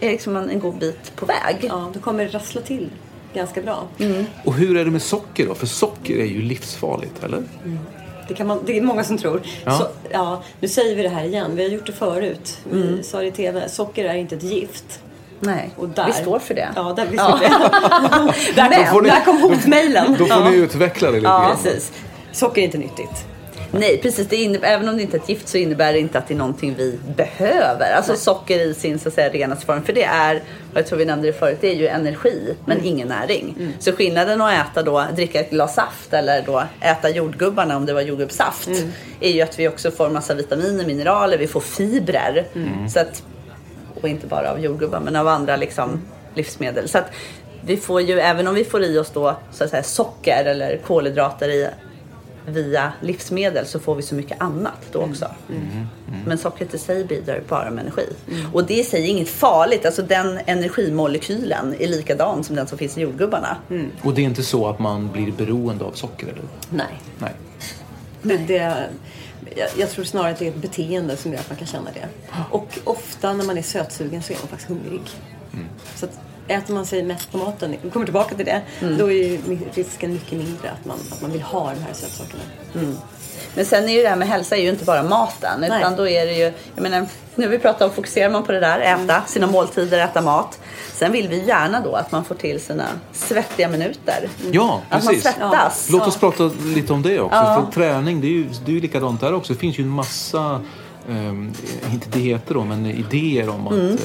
är 0.00 0.10
liksom 0.10 0.32
man 0.32 0.50
en 0.50 0.60
god 0.60 0.78
bit 0.78 1.16
på 1.16 1.26
väg. 1.26 1.56
Ja, 1.60 1.90
då 1.94 2.00
kommer 2.00 2.24
det 2.24 2.30
rassla 2.30 2.60
till 2.60 2.90
ganska 3.34 3.60
bra. 3.62 3.88
Och 4.44 4.54
hur 4.54 4.76
är 4.76 4.84
det 4.84 4.90
med 4.90 5.02
socker 5.02 5.46
då? 5.46 5.54
För 5.54 5.66
socker 5.66 6.16
är 6.16 6.24
ju 6.24 6.42
livsfarligt, 6.42 7.24
eller? 7.24 7.42
Det, 8.28 8.34
kan 8.34 8.46
man, 8.46 8.58
det 8.66 8.78
är 8.78 8.82
många 8.82 9.04
som 9.04 9.18
tror. 9.18 9.42
Ja. 9.64 9.78
Så, 9.78 9.86
ja, 10.10 10.42
nu 10.60 10.68
säger 10.68 10.96
vi 10.96 11.02
det 11.02 11.08
här 11.08 11.24
igen. 11.24 11.56
Vi 11.56 11.62
har 11.62 11.70
gjort 11.70 11.86
det 11.86 11.92
förut. 11.92 12.58
Vi 12.72 13.02
sa 13.02 13.18
det 13.18 13.26
i 13.26 13.32
TV. 13.32 13.68
Socker 13.68 14.04
är 14.04 14.14
inte 14.14 14.34
ett 14.36 14.42
gift. 14.42 15.00
Nej, 15.40 15.70
Och 15.76 15.88
där, 15.88 16.06
vi 16.06 16.12
står 16.12 16.38
för 16.38 16.54
det. 16.54 16.68
Ja, 16.76 16.92
där, 16.96 17.06
vi 17.10 17.18
står 17.18 17.36
för 17.36 17.48
det. 17.48 18.52
där, 18.54 18.90
kom, 18.92 19.04
där 19.04 19.24
kom 19.24 19.40
hotmejlen. 19.42 20.16
Då 20.18 20.26
får 20.26 20.50
ni 20.50 20.56
utveckla 20.56 21.10
det 21.10 21.16
lite 21.16 21.26
Ja, 21.28 21.38
grann. 21.40 21.56
precis. 21.62 21.92
Socker 22.32 22.60
är 22.60 22.64
inte 22.64 22.78
nyttigt. 22.78 23.26
Nej, 23.72 23.98
precis. 24.02 24.28
Det 24.28 24.36
innebär, 24.36 24.68
även 24.68 24.88
om 24.88 24.96
det 24.96 25.02
inte 25.02 25.16
är 25.16 25.20
ett 25.20 25.28
gift 25.28 25.48
så 25.48 25.58
innebär 25.58 25.92
det 25.92 25.98
inte 25.98 26.18
att 26.18 26.28
det 26.28 26.34
är 26.34 26.38
någonting 26.38 26.74
vi 26.78 26.98
behöver. 27.16 27.92
Alltså 27.96 28.16
socker 28.16 28.58
i 28.58 28.74
sin 28.74 28.98
så 28.98 29.08
att 29.08 29.14
säga, 29.14 29.28
renaste 29.28 29.66
form. 29.66 29.82
För 29.82 29.92
det 29.92 30.04
är, 30.04 30.42
jag 30.74 30.86
tror 30.86 30.98
vi 30.98 31.04
nämnde 31.04 31.26
det 31.26 31.32
förut, 31.32 31.58
det 31.60 31.68
är 31.68 31.74
ju 31.74 31.86
energi 31.86 32.54
men 32.64 32.84
ingen 32.84 33.08
näring. 33.08 33.74
Så 33.78 33.92
skillnaden 33.92 34.40
att 34.40 34.52
äta 34.52 34.82
då, 34.82 35.06
dricka 35.16 35.40
ett 35.40 35.50
glas 35.50 35.74
saft 35.74 36.12
eller 36.12 36.42
då 36.46 36.62
äta 36.80 37.10
jordgubbarna 37.10 37.76
om 37.76 37.86
det 37.86 37.92
var 37.92 38.00
jordgubbssaft. 38.00 38.68
Är 39.20 39.30
ju 39.30 39.40
att 39.40 39.58
vi 39.58 39.68
också 39.68 39.90
får 39.90 40.10
massa 40.10 40.34
vitaminer, 40.34 40.86
mineraler, 40.86 41.38
vi 41.38 41.46
får 41.46 41.60
fibrer. 41.60 42.44
Så 42.88 43.00
att, 43.00 43.22
och 44.00 44.08
inte 44.08 44.26
bara 44.26 44.50
av 44.50 44.60
jordgubbar 44.60 45.00
men 45.00 45.16
av 45.16 45.28
andra 45.28 45.56
liksom, 45.56 46.02
livsmedel. 46.34 46.88
Så 46.88 46.98
att 46.98 47.10
vi 47.64 47.76
får 47.76 48.00
ju, 48.00 48.20
även 48.20 48.48
om 48.48 48.54
vi 48.54 48.64
får 48.64 48.82
i 48.82 48.98
oss 48.98 49.10
då 49.10 49.36
så 49.52 49.64
att 49.64 49.70
säga, 49.70 49.82
socker 49.82 50.44
eller 50.44 50.76
kolhydrater 50.76 51.48
i 51.48 51.68
via 52.46 52.92
livsmedel 53.00 53.66
så 53.66 53.80
får 53.80 53.94
vi 53.94 54.02
så 54.02 54.14
mycket 54.14 54.40
annat 54.40 54.86
då 54.92 54.98
också. 54.98 55.26
Men 56.26 56.38
sockret 56.38 56.74
i 56.74 56.78
sig 56.78 57.04
bidrar 57.04 57.42
bara 57.48 57.70
med 57.70 57.82
energi. 57.82 58.06
Och 58.52 58.64
det 58.64 58.74
i 58.74 58.84
sig 58.84 59.02
är 59.04 59.08
inget 59.08 59.28
farligt. 59.28 59.86
Alltså 59.86 60.02
den 60.02 60.38
energimolekylen 60.46 61.74
är 61.78 61.88
likadan 61.88 62.44
som 62.44 62.56
den 62.56 62.66
som 62.66 62.78
finns 62.78 62.98
i 62.98 63.00
jordgubbarna. 63.00 63.56
Och 64.02 64.14
det 64.14 64.20
är 64.20 64.24
inte 64.24 64.42
så 64.42 64.66
att 64.68 64.78
man 64.78 65.12
blir 65.12 65.32
beroende 65.32 65.84
av 65.84 65.92
socker, 65.92 66.26
eller? 66.26 66.42
Nej. 66.70 67.00
Nej. 67.18 67.32
Det, 68.22 68.36
det, 68.36 68.88
jag, 69.56 69.68
jag 69.76 69.90
tror 69.90 70.04
snarare 70.04 70.32
att 70.32 70.38
det 70.38 70.46
är 70.46 70.50
ett 70.50 70.56
beteende 70.56 71.16
som 71.16 71.32
gör 71.32 71.40
att 71.40 71.48
man 71.48 71.58
kan 71.58 71.66
känna 71.66 71.90
det. 71.94 72.08
Och 72.50 72.78
ofta 72.84 73.32
när 73.32 73.44
man 73.44 73.58
är 73.58 73.62
sötsugen 73.62 74.22
så 74.22 74.32
är 74.32 74.36
man 74.38 74.48
faktiskt 74.48 74.68
hungrig. 74.68 75.02
Så 75.94 76.06
att 76.06 76.20
äter 76.50 76.74
man 76.74 76.86
sig 76.86 77.02
mätt 77.02 77.28
på 77.32 77.38
maten, 77.38 77.74
vi 77.82 77.90
kommer 77.90 78.06
tillbaka 78.06 78.34
till 78.34 78.46
det, 78.46 78.62
då 78.98 79.12
är 79.12 79.28
ju 79.28 79.38
risken 79.74 80.12
mycket 80.12 80.38
mindre 80.38 80.70
att 80.70 80.84
man, 80.84 80.98
att 81.12 81.22
man 81.22 81.32
vill 81.32 81.42
ha 81.42 81.72
de 81.74 81.80
här 81.80 81.92
sötsakerna. 81.92 82.42
Men 83.54 83.64
sen 83.64 83.88
är 83.88 83.92
ju 83.92 84.02
det 84.02 84.08
här 84.08 84.16
med 84.16 84.28
hälsa 84.28 84.56
är 84.56 84.62
ju 84.62 84.68
inte 84.68 84.84
bara 84.84 85.02
maten. 85.02 85.60
Nej. 85.60 85.78
Utan 85.78 85.96
då 85.96 86.08
är 86.08 86.26
det 86.26 86.32
ju, 86.32 86.52
jag 86.74 86.82
menar, 86.82 87.06
nu 87.34 87.48
vi 87.48 87.58
pratar 87.58 87.86
om 87.86 87.92
fokuserar 87.92 88.30
man 88.30 88.42
på 88.42 88.52
det 88.52 88.60
där, 88.60 88.80
äta 88.80 89.22
sina 89.26 89.46
måltider, 89.46 89.98
äta 89.98 90.20
mat. 90.20 90.58
Sen 90.92 91.12
vill 91.12 91.28
vi 91.28 91.44
gärna 91.44 91.80
då 91.80 91.94
att 91.94 92.12
man 92.12 92.24
får 92.24 92.34
till 92.34 92.60
sina 92.60 92.84
svettiga 93.12 93.68
minuter. 93.68 94.28
Ja, 94.52 94.82
Att 94.88 95.04
man 95.04 95.14
precis. 95.14 95.32
svettas. 95.34 95.88
Låt 95.92 96.06
oss 96.06 96.16
prata 96.16 96.50
lite 96.64 96.92
om 96.92 97.02
det 97.02 97.20
också. 97.20 97.36
Ja. 97.36 97.66
För 97.66 97.72
träning, 97.80 98.20
det 98.20 98.26
är 98.26 98.30
ju, 98.30 98.46
det 98.64 98.70
är 98.70 98.74
ju 98.74 98.80
likadant 98.80 99.20
där 99.20 99.34
också. 99.34 99.52
Det 99.52 99.58
finns 99.58 99.78
ju 99.78 99.82
en 99.82 99.88
massa, 99.90 100.60
ehm, 101.08 101.52
inte 101.92 102.08
dieter 102.18 102.54
då, 102.54 102.64
men 102.64 102.86
idéer 102.86 103.48
om 103.48 103.66
att 103.66 103.72
Mm. 103.72 103.96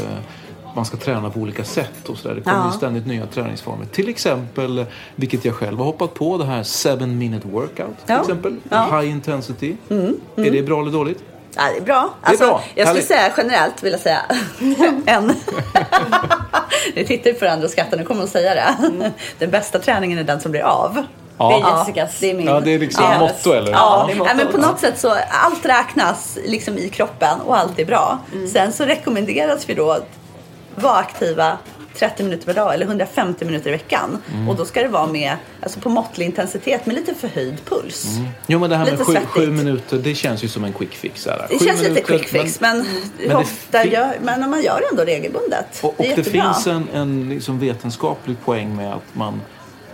Man 0.76 0.86
ska 0.86 0.98
träna 0.98 1.30
på 1.30 1.40
olika 1.40 1.64
sätt 1.64 2.10
och 2.10 2.18
sådär. 2.18 2.36
Det 2.36 2.42
kommer 2.42 2.58
Ja. 2.58 2.66
ju 2.72 2.78
ständigt 2.78 3.06
nya 3.08 3.26
träningsformer. 3.26 3.86
Till 3.86 4.10
exempel, 4.10 4.86
vilket 5.16 5.46
jag 5.46 5.56
själv 5.56 5.78
har 5.78 5.86
hoppat 5.86 6.14
på, 6.14 6.38
det 6.38 6.46
här 6.46 6.98
7 6.98 7.06
minute 7.06 7.48
workout. 7.48 7.78
Till 7.78 7.88
Ja. 8.16 8.20
exempel. 8.22 8.58
Ja. 8.70 8.88
Mm. 8.88 9.00
High 9.00 9.12
intensity. 9.12 9.76
Är 10.36 10.52
det 10.52 10.62
bra 10.64 10.82
eller 10.82 10.92
dåligt? 10.92 11.24
Ja, 11.58 11.62
det 11.72 11.78
är 11.78 11.82
bra. 11.82 12.10
Alltså, 12.22 12.46
bra. 12.46 12.64
Jag 12.76 12.88
skulle 12.88 13.04
säga 13.04 13.34
generellt, 13.38 13.84
vill 13.84 13.92
jag 13.92 14.02
säga. 14.02 14.22
en. 15.06 15.28
nu 16.96 17.04
tittar 17.04 17.24
vi 17.24 17.34
på 17.34 17.46
varandra 17.46 17.66
och 17.66 17.72
skrattar, 17.72 17.98
nu 17.98 18.04
kommer 18.04 18.20
hon 18.22 18.30
säga 18.30 18.54
det. 18.56 18.76
Den 19.40 19.52
bästa 19.52 19.80
träningen 19.80 20.20
är 20.20 20.24
den 20.24 20.40
som 20.42 20.52
blir 20.52 20.62
av. 20.62 21.04
Ja. 21.38 21.50
Det 21.50 21.56
är 21.56 21.80
Jessicas. 21.80 22.20
det 22.20 22.30
är 22.30 22.34
min. 22.34 22.46
Ja, 22.46 22.60
det 22.60 22.74
är 22.74 22.80
liksom 22.80 23.04
Ja. 23.12 23.20
motto 23.20 23.52
eller? 23.52 23.72
Ja, 23.72 24.04
det 24.08 24.14
är 24.14 24.18
Ja, 24.18 24.34
men 24.36 24.48
på 24.48 24.58
något 24.58 24.80
sätt 24.80 25.00
så 25.00 25.16
allt 25.30 25.66
räknas 25.66 26.38
liksom 26.46 26.78
i 26.78 26.90
kroppen 26.90 27.42
och 27.46 27.58
allt 27.58 27.80
är 27.80 27.86
bra. 27.86 28.20
Sen 28.54 28.74
så 28.74 28.84
rekommenderas 28.86 29.70
vi 29.70 29.74
då 29.74 29.92
att 29.92 30.08
vara 30.76 30.96
aktiva 30.98 31.58
30 31.98 32.24
minuter 32.24 32.46
per 32.46 32.54
dag 32.54 32.74
eller 32.74 32.86
150 32.86 33.46
minuter 33.46 33.70
i 33.70 33.72
veckan. 33.72 34.18
Och 34.50 34.56
då 34.56 34.66
ska 34.66 34.82
det 34.82 34.88
vara 34.88 35.08
med, 35.08 35.36
alltså 35.62 35.80
på 35.80 35.90
måttlig 35.90 36.26
intensitet 36.26 36.86
med 36.86 36.96
lite 36.96 37.14
förhöjd 37.14 37.66
puls. 37.66 38.08
Jo 38.48 38.60
men 38.60 38.70
det 38.70 38.76
här 38.76 38.84
med 38.86 38.92
Lite 38.94 39.06
sju, 39.06 39.12
svettigt. 39.12 39.32
sju 39.32 39.52
minuter, 39.52 39.98
det 39.98 40.16
känns 40.16 40.44
ju 40.44 40.48
som 40.48 40.64
en 40.64 40.74
quick 40.74 40.94
fix. 40.96 41.26
Här. 41.26 41.46
Det 41.50 41.60
Sju 41.60 41.66
känns 41.66 41.80
lite 41.80 41.90
minuter, 41.94 42.18
quick 42.18 42.28
fix 42.28 42.60
men, 42.62 42.86
ofta 43.36 43.80
fin- 43.82 43.92
gör, 43.92 44.18
men 44.22 44.50
man 44.50 44.62
gör 44.64 44.80
det 44.80 44.88
ändå 44.92 45.04
regelbundet. 45.04 45.80
Och, 45.82 46.00
och 46.00 46.06
det 46.06 46.16
det, 46.16 46.24
finns 46.24 46.68
en, 46.68 46.88
en 46.94 47.30
liksom 47.30 47.60
vetenskaplig 47.60 48.38
poäng 48.46 48.76
med 48.76 48.94
att 48.94 49.04
man, 49.14 49.42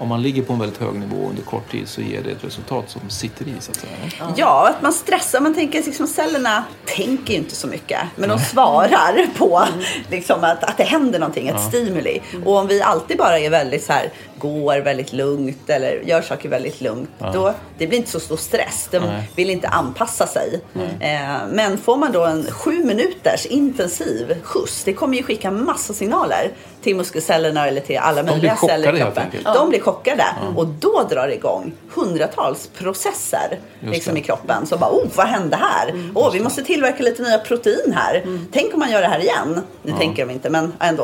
om 0.02 0.08
man 0.08 0.22
ligger 0.22 0.42
på 0.42 0.54
en 0.54 0.60
väldigt 0.60 0.80
hög 0.80 0.94
nivå 0.96 1.30
under 1.30 1.44
kort 1.44 1.72
tid 1.72 1.88
så 1.88 2.02
ger 2.02 2.24
det 2.24 2.32
ett 2.32 2.44
resultat 2.44 2.90
som 2.90 3.10
sitter 3.10 3.48
i 3.48 3.54
så 3.60 3.72
att 3.72 3.78
säga. 3.78 3.94
Ja, 4.36 4.70
att 4.70 4.82
man 4.82 4.94
stressar. 4.94 5.42
Man 5.42 5.54
tänker 5.54 5.84
liksom 5.84 6.08
cellerna 6.08 6.64
tänker 6.86 7.34
ju 7.34 7.40
inte 7.40 7.56
så 7.56 7.68
mycket. 7.68 8.00
Men 8.16 8.30
de 8.30 8.40
svarar 8.40 9.38
på 9.38 9.64
liksom 10.10 10.44
att, 10.44 10.64
att 10.64 10.78
det 10.78 10.84
händer 10.84 11.20
någonting, 11.20 11.48
ett 11.48 11.62
stimuli. 11.62 12.22
Och 12.46 12.56
om 12.56 12.68
vi 12.68 12.82
alltid 12.82 13.18
bara 13.18 13.40
är 13.40 13.50
väldigt 13.50 13.84
så 13.84 13.94
här, 13.94 14.12
går 14.42 14.78
väldigt 14.80 15.14
lugnt 15.14 15.70
eller 15.70 16.02
gör 16.06 16.22
saker 16.22 16.50
väldigt 16.50 16.82
lugnt. 16.82 17.10
Då, 17.34 17.54
det 17.78 17.88
blir 17.88 17.98
inte 17.98 18.12
så 18.12 18.20
stor 18.20 18.38
stress. 18.38 18.88
De 18.92 19.00
Nej. 19.00 19.32
vill 19.36 19.50
inte 19.50 19.68
anpassa 19.68 20.28
sig. 20.28 20.62
Eh, 21.00 21.48
men 21.52 21.78
får 21.78 21.98
man 21.98 22.12
då 22.12 22.26
en 22.26 22.52
sju 22.52 22.84
minuters 22.84 23.46
intensiv 23.46 24.36
skjuts. 24.44 24.84
Det 24.84 24.94
kommer 24.94 25.18
ju 25.18 25.24
skicka 25.24 25.52
massa 25.52 25.94
signaler 25.94 26.52
till 26.84 26.96
muskelcellerna 26.96 27.68
eller 27.68 27.82
till 27.82 27.98
alla 27.98 28.24
möjliga 28.24 28.56
celler 28.56 28.96
i 28.96 29.00
kroppen. 29.00 29.24
De 29.44 29.70
blir 29.70 29.80
chockade. 29.80 30.24
Och 30.56 30.68
då 30.68 31.04
drar 31.10 31.28
det 31.28 31.36
igång 31.36 31.72
hundratals 31.94 32.68
processer 32.78 33.60
liksom 33.80 34.18
i 34.18 34.22
kroppen. 34.22 34.66
Så 34.68 34.78
bara, 34.78 34.92
oh 34.92 35.08
vad 35.16 35.28
hände 35.28 35.56
här? 35.56 36.12
Åh, 36.16 36.32
vi 36.34 36.40
måste 36.40 36.64
tillverka 36.64 37.04
lite 37.04 37.22
nya 37.24 37.38
protein 37.40 37.94
här. 37.96 38.24
Tänk 38.52 38.74
om 38.74 38.80
man 38.80 38.92
gör 38.92 39.02
det 39.02 39.08
här 39.08 39.20
igen. 39.20 39.62
Nu 39.84 39.92
tänker 39.92 40.26
de 40.26 40.34
inte, 40.34 40.50
men 40.50 40.74
ändå. 40.80 41.04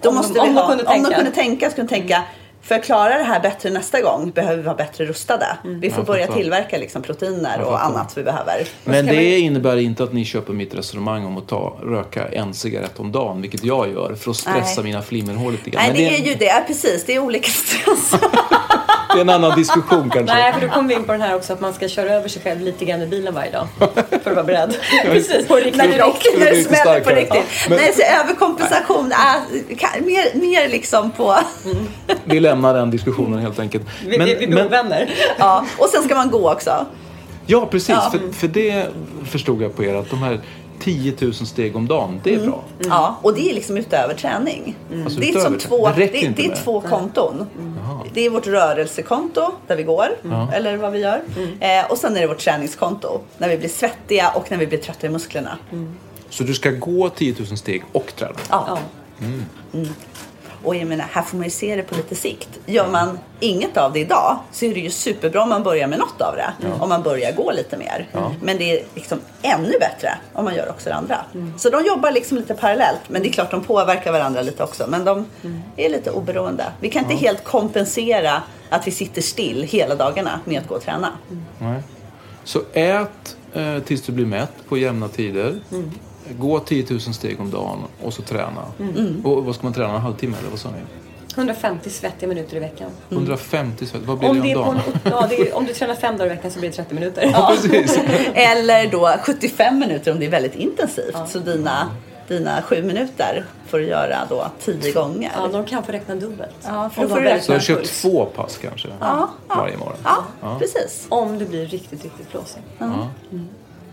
Då 0.00 0.08
Om 0.08 0.14
de- 0.14 0.18
måste 0.20 0.40
om 0.40 0.48
vi 0.48 0.54
de 0.54 0.60
ha, 0.60 0.68
kunde 0.68 0.84
om 0.84 0.88
de 0.88 1.02
tänka. 1.02 1.16
kunde 1.16 1.30
tänka, 1.30 1.70
skulle 1.70 1.86
de 1.86 1.94
tänka 1.94 2.22
för 2.68 2.74
att 2.74 2.84
klara 2.84 3.18
det 3.18 3.24
här 3.24 3.40
bättre 3.40 3.70
nästa 3.70 4.00
gång 4.00 4.30
behöver 4.30 4.56
vi 4.56 4.62
vara 4.62 4.74
bättre 4.76 5.04
rustade. 5.04 5.46
Vi 5.64 5.90
får 5.90 6.02
börja 6.02 6.26
tillverka 6.26 6.78
liksom 6.78 7.02
proteiner 7.02 7.60
och 7.60 7.84
annat 7.84 8.12
vi 8.18 8.22
behöver. 8.22 8.68
Men 8.84 9.06
det 9.06 9.12
man- 9.12 9.22
innebär 9.22 9.76
inte 9.76 10.04
att 10.04 10.12
ni 10.12 10.24
köper 10.24 10.52
mitt 10.52 10.74
resonemang 10.74 11.24
om 11.24 11.38
att 11.38 11.48
ta, 11.48 11.78
röka 11.82 12.28
en 12.28 12.54
cigarett 12.54 12.98
om 12.98 13.12
dagen, 13.12 13.42
vilket 13.42 13.64
jag 13.64 13.90
gör 13.92 14.14
för 14.14 14.30
att 14.30 14.36
stressa 14.36 14.80
Nej. 14.82 14.84
mina 14.84 15.02
flimmerhål 15.02 15.52
lite 15.52 15.70
grann. 15.70 15.82
Nej, 15.82 15.92
Men 15.92 16.12
det 16.12 16.18
är 16.28 16.32
ju 16.32 16.34
det. 16.34 16.44
Ja, 16.44 16.62
Precis, 16.66 17.04
det 17.06 17.14
är 17.14 17.18
olika 17.18 17.48
stress. 17.50 18.14
Det 19.12 19.18
är 19.18 19.20
en 19.20 19.28
annan 19.28 19.56
diskussion 19.56 20.10
kanske. 20.10 20.34
Nej, 20.34 20.52
för 20.52 20.60
då 20.60 20.68
kommer 20.68 20.88
vi 20.88 20.94
in 20.94 21.04
på 21.04 21.12
den 21.12 21.20
här 21.20 21.36
också 21.36 21.52
att 21.52 21.60
man 21.60 21.74
ska 21.74 21.88
köra 21.88 22.10
över 22.10 22.28
sig 22.28 22.42
själv 22.42 22.60
lite 22.60 22.84
grann 22.84 23.02
i 23.02 23.06
bilen 23.06 23.34
varje 23.34 23.50
dag. 23.50 23.68
För 24.22 24.30
att 24.30 24.36
vara 24.36 24.42
beredd. 24.44 24.76
Precis, 25.04 25.46
på 25.48 25.54
riktigt 25.56 25.76
när 25.76 25.88
Det 26.52 26.64
smäller 26.64 27.00
på 27.00 27.10
riktigt. 27.10 27.34
Ja, 27.34 27.66
men- 27.68 27.78
Nej, 27.78 27.92
så 27.94 28.02
överkompensation 28.24 29.12
är 29.12 29.74
kan, 29.76 29.90
mer, 30.06 30.40
mer 30.40 30.68
liksom 30.68 31.10
på... 31.10 31.36
Vi 32.24 32.40
lämnar 32.40 32.74
den 32.74 32.90
diskussionen 32.90 33.38
helt 33.38 33.58
enkelt. 33.58 33.84
Vi, 34.06 34.18
vi, 34.18 34.34
vi 34.34 34.46
blir 34.46 34.66
ovänner. 34.66 35.10
Ja, 35.38 35.64
och 35.78 35.86
sen 35.88 36.02
ska 36.02 36.14
man 36.14 36.30
gå 36.30 36.52
också. 36.52 36.86
ja, 37.46 37.66
precis. 37.70 37.88
Ja. 37.88 38.10
För, 38.12 38.32
för 38.32 38.48
det 38.48 38.86
förstod 39.30 39.62
jag 39.62 39.76
på 39.76 39.84
er 39.84 39.94
att 39.94 40.10
de 40.10 40.22
här 40.22 40.40
10 40.80 41.14
000 41.20 41.34
steg 41.34 41.76
om 41.76 41.88
dagen, 41.88 42.20
det 42.24 42.34
är 42.34 42.40
bra. 42.46 42.64
Ja, 42.88 43.18
och 43.22 43.34
det 43.34 43.50
är 43.50 43.54
liksom 43.54 43.76
utöver 43.76 44.14
träning. 44.14 44.76
Alltså 45.04 45.20
det 45.20 45.26
är, 45.26 45.30
utöver 45.30 45.46
som 45.46 45.58
två, 45.58 45.88
Det 45.88 46.06
det, 46.06 46.28
det 46.36 46.46
är 46.46 46.56
två 46.64 46.80
konton. 46.80 47.46
Det 48.14 48.26
är 48.26 48.30
vårt 48.30 48.46
rörelsekonto 48.46 49.50
där 49.66 49.76
vi 49.76 49.82
går, 49.82 50.08
eller 50.52 50.76
vad 50.76 50.92
vi 50.92 50.98
gör. 50.98 51.22
Eh, 51.60 51.90
och 51.90 51.98
sen 51.98 52.16
är 52.16 52.20
det 52.20 52.26
vårt 52.26 52.38
träningskonto 52.38 53.20
när 53.38 53.48
vi 53.48 53.58
blir 53.58 53.68
svettiga 53.68 54.30
och 54.30 54.50
när 54.50 54.58
vi 54.58 54.66
blir 54.66 54.78
trötta 54.78 55.06
i 55.06 55.10
musklerna. 55.10 55.58
Så 56.30 56.42
du 56.42 56.54
ska 56.54 56.70
gå 56.70 57.08
10 57.08 57.34
000 57.38 57.58
steg 57.58 57.82
och 57.92 58.12
träna. 58.16 58.34
Ja. 58.50 58.78
Mm. 60.58 60.66
Och 60.66 60.76
jag 60.76 60.86
menar, 60.86 61.04
här 61.12 61.22
får 61.22 61.36
man 61.36 61.44
ju 61.44 61.50
se 61.50 61.76
det 61.76 61.82
på 61.82 61.94
lite 61.94 62.14
sikt. 62.14 62.48
Gör 62.66 62.88
man 62.88 63.18
inget 63.40 63.76
av 63.76 63.92
det 63.92 64.00
idag 64.00 64.38
så 64.52 64.64
är 64.64 64.74
det 64.74 64.80
ju 64.80 64.90
superbra 64.90 65.42
om 65.42 65.48
man 65.48 65.62
börjar 65.62 65.88
med 65.88 65.98
något 65.98 66.20
av 66.20 66.36
det. 66.36 66.52
Om 66.80 66.88
man 66.88 67.02
börjar 67.02 67.32
gå 67.32 67.52
lite 67.52 67.76
mer. 67.76 68.06
Men 68.42 68.58
det 68.58 68.64
är 68.80 68.84
liksom 68.94 69.18
ännu 69.42 69.72
bättre 69.80 70.18
om 70.32 70.44
man 70.44 70.54
gör 70.54 70.68
också 70.70 70.88
det 70.88 70.94
andra. 70.94 71.18
Så 71.56 71.70
de 71.70 71.84
jobbar 71.84 72.10
liksom 72.10 72.36
lite 72.36 72.54
parallellt. 72.54 73.00
Men 73.08 73.22
det 73.22 73.28
är 73.28 73.32
klart 73.32 73.50
de 73.50 73.60
påverkar 73.62 74.12
varandra 74.12 74.42
lite 74.42 74.62
också. 74.62 74.86
Men 74.88 75.04
de 75.04 75.26
är 75.76 75.88
lite 75.88 76.10
oberoende. 76.10 76.64
Vi 76.80 76.90
kan 76.90 77.02
inte 77.02 77.14
helt 77.26 77.44
kompensera 77.44 78.42
att 78.70 78.86
vi 78.86 78.90
sitter 78.90 79.22
still 79.22 79.62
hela 79.62 79.94
dagarna 79.94 80.40
med 80.44 80.60
att 80.60 80.68
gå 80.68 80.74
och 80.74 80.82
träna. 80.82 81.12
Nej. 81.58 81.82
Så 82.44 82.60
ät 82.72 83.36
eh, 83.52 83.78
tills 83.78 84.02
du 84.02 84.12
blir 84.12 84.26
mätt 84.26 84.52
på 84.68 84.78
jämna 84.78 85.08
tider. 85.08 85.60
Gå 86.38 86.58
10 86.60 86.86
000 86.90 87.00
steg 87.00 87.40
om 87.40 87.50
dagen 87.50 87.78
och 88.02 88.14
så 88.14 88.22
träna. 88.22 88.64
Och 89.24 89.44
vad 89.44 89.54
ska 89.54 89.64
man 89.64 89.72
träna? 89.72 89.94
En 89.94 90.00
halvtimme 90.00 90.36
eller 90.40 90.50
vad 90.50 90.58
sa 90.58 90.70
ni? 90.70 90.76
150 91.36 91.90
svettiga 91.90 92.28
minuter 92.28 92.56
i 92.56 92.60
veckan. 92.60 92.90
150 93.10 93.86
svett. 93.86 94.02
Vad 94.04 94.18
blir 94.18 94.28
Om, 94.30 94.40
det 94.40 94.56
om 94.56 94.64
dagen? 94.64 94.80
en, 95.04 95.10
ja, 95.10 95.26
det 95.28 95.40
är, 95.40 95.56
om 95.56 95.64
du 95.64 95.72
tränar 95.74 95.94
fem 95.94 96.18
dagar 96.18 96.32
i 96.32 96.34
veckan 96.34 96.50
så 96.50 96.58
blir 96.60 96.70
det 96.70 96.76
30 96.76 96.94
minuter. 96.94 97.30
Ja, 97.32 97.52
precis. 97.54 97.98
Eller 98.34 98.90
då 98.90 99.14
75 99.22 99.78
minuter 99.78 100.12
om 100.12 100.18
det 100.18 100.26
är 100.26 100.30
väldigt 100.30 100.54
intensivt. 100.54 101.16
Så 101.28 101.38
dina 101.38 101.90
dina 102.28 102.62
sju 102.62 102.82
minuter 102.82 103.44
får 103.66 103.78
du 103.78 103.86
göra 103.86 104.16
då 104.28 104.50
tio 104.64 104.92
gånger. 104.92 105.32
Ja, 105.36 105.48
de 105.48 105.64
kan 105.64 105.82
få 105.82 105.92
räkna 105.92 106.14
dubbelt. 106.14 106.54
Ja, 106.64 106.90
för 106.90 107.02
då 107.02 107.08
du 107.08 107.08
får 107.08 107.16
har 107.16 107.22
du 107.22 107.28
väldigt 107.28 107.44
Så 107.44 107.52
du 107.52 107.58
hög 107.58 107.62
kör 107.62 107.82
två 107.84 108.24
pass 108.24 108.58
kanske 108.62 108.88
Ja, 109.00 109.28
ja. 109.48 109.54
varje 109.54 109.76
morgon? 109.76 109.96
Ja, 110.04 110.24
precis. 110.58 111.06
Om 111.08 111.38
du 111.38 111.46
blir 111.46 111.66
riktigt, 111.66 112.04
riktigt 112.04 112.28
flåsig. 112.30 112.62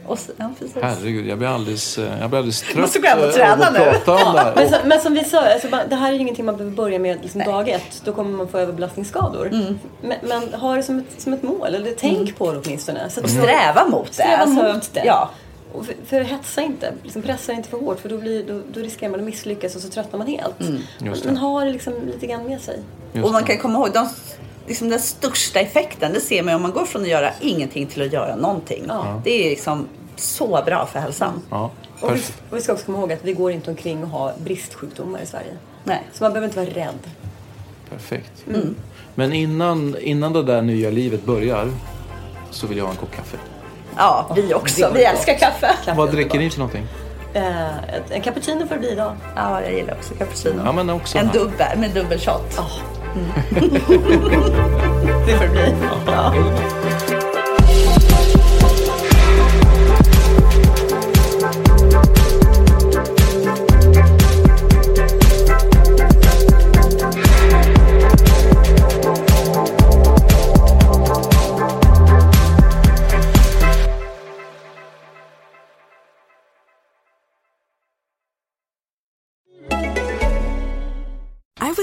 Och 0.08 0.20
så, 0.20 0.32
ja, 0.38 0.50
precis. 0.60 0.76
Herregud, 0.82 1.28
jag 1.28 1.38
blir 1.38 1.48
alldeles, 1.48 1.98
eh, 1.98 2.20
jag 2.20 2.30
blir 2.30 2.40
alldeles 2.40 2.62
trött 2.62 2.78
Måste 2.78 3.00
gå 3.00 3.08
hem 3.08 3.20
och 3.20 3.34
träna 3.34 3.70
nu. 3.70 3.80
prata 3.80 4.12
om 4.26 4.34
det 4.34 4.40
här. 4.40 4.56
Men, 4.56 4.70
så, 4.70 4.76
men 4.86 5.00
som 5.00 5.14
vi 5.14 5.24
sa, 5.24 5.54
alltså, 5.54 5.68
det 5.90 5.96
här 5.96 6.10
är 6.10 6.14
ju 6.14 6.20
ingenting 6.20 6.46
man 6.46 6.58
behöver 6.58 6.76
börja 6.76 7.00
med 7.00 7.18
liksom, 7.22 7.42
dag 7.42 7.70
ett. 7.70 8.02
Då 8.06 8.14
kommer 8.14 8.38
man 8.38 8.48
få 8.48 8.58
överbelastningsskador. 8.58 9.48
Mm. 9.48 9.80
Men, 10.02 10.18
men 10.22 10.54
ha 10.54 10.76
det 10.76 10.84
som 10.84 11.00
ett, 11.00 11.22
som 11.22 11.34
ett 11.34 11.44
mål, 11.44 11.76
eller 11.76 11.92
tänk 11.98 12.38
på 12.38 12.52
det 12.52 12.60
åtminstone. 12.66 13.10
Så 13.10 13.20
att 13.20 13.24
Och 13.24 13.30
sträva 13.30 13.88
mot 13.88 14.08
det. 14.08 14.14
Sträva 14.14 14.38
Alltså, 14.38 14.74
mot 14.74 14.94
det. 14.94 15.04
Ja. 15.06 15.30
Och 15.74 15.86
för, 15.86 15.96
för 16.06 16.22
hetsa 16.22 16.62
inte, 16.62 16.94
liksom 17.04 17.22
pressa 17.22 17.54
inte 17.54 17.70
för 17.70 17.78
hårt 17.78 18.00
för 18.00 18.10
då, 18.10 18.18
blir, 18.18 18.44
då, 18.44 18.62
då 18.74 18.80
riskerar 18.80 19.12
man 19.12 19.20
att 19.20 19.26
misslyckas 19.26 19.76
och 19.76 19.82
så 19.82 19.90
tröttnar 19.90 20.18
man 20.18 20.28
helt. 20.28 20.60
Mm. 20.62 20.82
Det. 21.00 21.26
Men 21.26 21.38
ha 21.38 21.64
det 21.64 21.72
liksom 21.72 21.94
lite 22.06 22.28
grann 22.28 22.44
med 22.44 22.62
sig. 22.62 22.80
Just 23.14 23.26
Och 23.26 23.32
man 23.34 23.44
kan 23.44 23.58
komma 23.58 23.80
ihåg, 23.80 23.94
de, 23.94 24.10
liksom 24.68 24.90
den 24.90 25.00
största 25.00 25.60
effekten, 25.60 26.14
det 26.14 26.20
ser 26.22 26.44
man 26.44 26.56
om 26.56 26.62
man 26.62 26.72
går 26.72 26.86
från 26.86 27.02
att 27.02 27.08
göra 27.08 27.32
ingenting 27.42 27.88
till 27.88 28.02
att 28.02 28.14
göra 28.14 28.36
någonting. 28.36 28.86
Ja. 28.88 29.22
Det 29.24 29.46
är 29.46 29.50
liksom 29.50 29.88
så 30.16 30.62
bra 30.66 30.86
för 30.86 31.00
hälsan. 31.00 31.42
Ja, 31.50 31.72
Och 32.02 32.16
vi, 32.16 32.22
och 32.50 32.58
vi 32.58 32.62
ska 32.62 32.74
också 32.74 32.86
komma 32.86 32.98
ihåg 32.98 33.14
att 33.14 33.24
vi 33.24 33.34
går 33.34 33.52
inte 33.52 33.70
omkring 33.70 34.04
och 34.04 34.10
har 34.10 34.34
bristsjukdomar 34.44 35.20
i 35.22 35.26
Sverige. 35.26 35.58
Nej. 35.84 36.04
Så 36.14 36.24
man 36.24 36.34
behöver 36.34 36.48
inte 36.48 36.60
vara 36.60 36.86
rädd. 36.86 37.00
perfekt. 37.90 38.44
Mm. 38.48 38.76
Men 39.16 39.34
innan, 39.34 39.96
innan 40.00 40.34
det 40.34 40.44
där 40.44 40.62
nya 40.62 40.90
livet 40.90 41.26
börjar 41.26 41.72
så 42.52 42.68
vill 42.68 42.78
jag 42.78 42.86
ha 42.86 42.92
en 42.92 42.98
kopp 42.98 43.16
kaffe. 43.16 43.38
Ja, 43.98 44.32
vi 44.36 44.54
också. 44.54 44.92
Vi 44.94 45.04
älskar 45.04 45.34
kaffe. 45.34 45.68
Kaffe 45.86 45.98
Vad 45.98 46.12
dricker 46.12 46.40
ni 46.40 46.50
för 46.50 46.60
någonting? 46.60 46.88
Eh, 47.34 47.68
en 48.10 48.22
cappuccino 48.22 48.68
får 48.68 48.76
det 48.76 48.80
bli 48.80 48.92
idag. 48.92 49.16
Ja, 49.36 49.62
jag 49.62 49.74
gillar 49.74 49.94
också 49.94 50.14
cappuccino. 50.14 50.62
Ja, 50.66 50.72
men 50.72 50.90
också 50.90 51.18
en 51.18 51.28
dubbel 51.34 51.78
med 51.80 51.92
dubbel 51.92 52.20
shot. 52.20 52.50
Det 52.52 52.95
får 55.38 55.46
det 55.46 55.52
bli. 55.52 57.45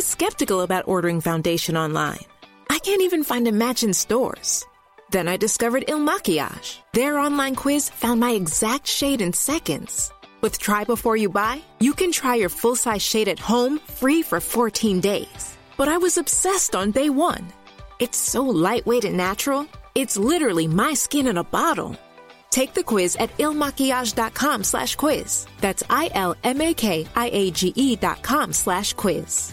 Was 0.03 0.09
skeptical 0.09 0.63
about 0.63 0.89
ordering 0.89 1.21
foundation 1.21 1.77
online. 1.77 2.25
I 2.69 2.81
can't 2.81 3.03
even 3.03 3.23
find 3.23 3.47
a 3.47 3.53
match 3.53 3.85
in 3.85 3.95
stores. 3.95 4.67
Then 5.11 5.29
I 5.29 5.37
discovered 5.37 5.85
Il 5.87 6.01
Makiage. 6.01 6.81
Their 6.93 7.19
online 7.19 7.55
quiz 7.55 7.89
found 7.89 8.19
my 8.19 8.33
exact 8.33 8.89
shade 8.89 9.21
in 9.21 9.33
seconds. 9.33 10.11
With 10.41 10.59
Try 10.59 10.83
Before 10.83 11.17
You 11.17 11.29
Buy, 11.29 11.63
you 11.79 11.95
can 11.95 12.11
try 12.11 12.35
your 12.35 12.49
full 12.49 12.75
size 12.75 13.03
shade 13.03 13.29
at 13.29 13.39
home 13.39 13.79
free 14.01 14.23
for 14.23 14.41
14 14.41 15.01
days. 15.01 15.57
But 15.77 15.89
I 15.89 15.99
was 15.99 16.19
obsessed 16.19 16.75
on 16.75 16.91
day 16.91 17.09
one. 17.09 17.53
It's 18.01 18.19
so 18.19 18.43
lightweight 18.43 19.05
and 19.05 19.17
natural, 19.17 19.69
it's 19.95 20.17
literally 20.17 20.67
my 20.67 20.95
skin 20.95 21.29
in 21.29 21.39
a 21.39 21.45
bottle. 21.45 21.97
Take 22.51 22.75
the 22.75 22.83
quiz 22.83 23.15
at 23.17 23.37
ilmakiage.com 23.39 24.65
slash 24.65 24.97
quiz. 24.97 25.47
That's 25.61 25.85
I-L-M-A-K-I-A-G-E 25.89 27.97
dot 27.97 28.23
com 28.23 28.53
slash 28.53 28.95
quiz. 28.95 29.53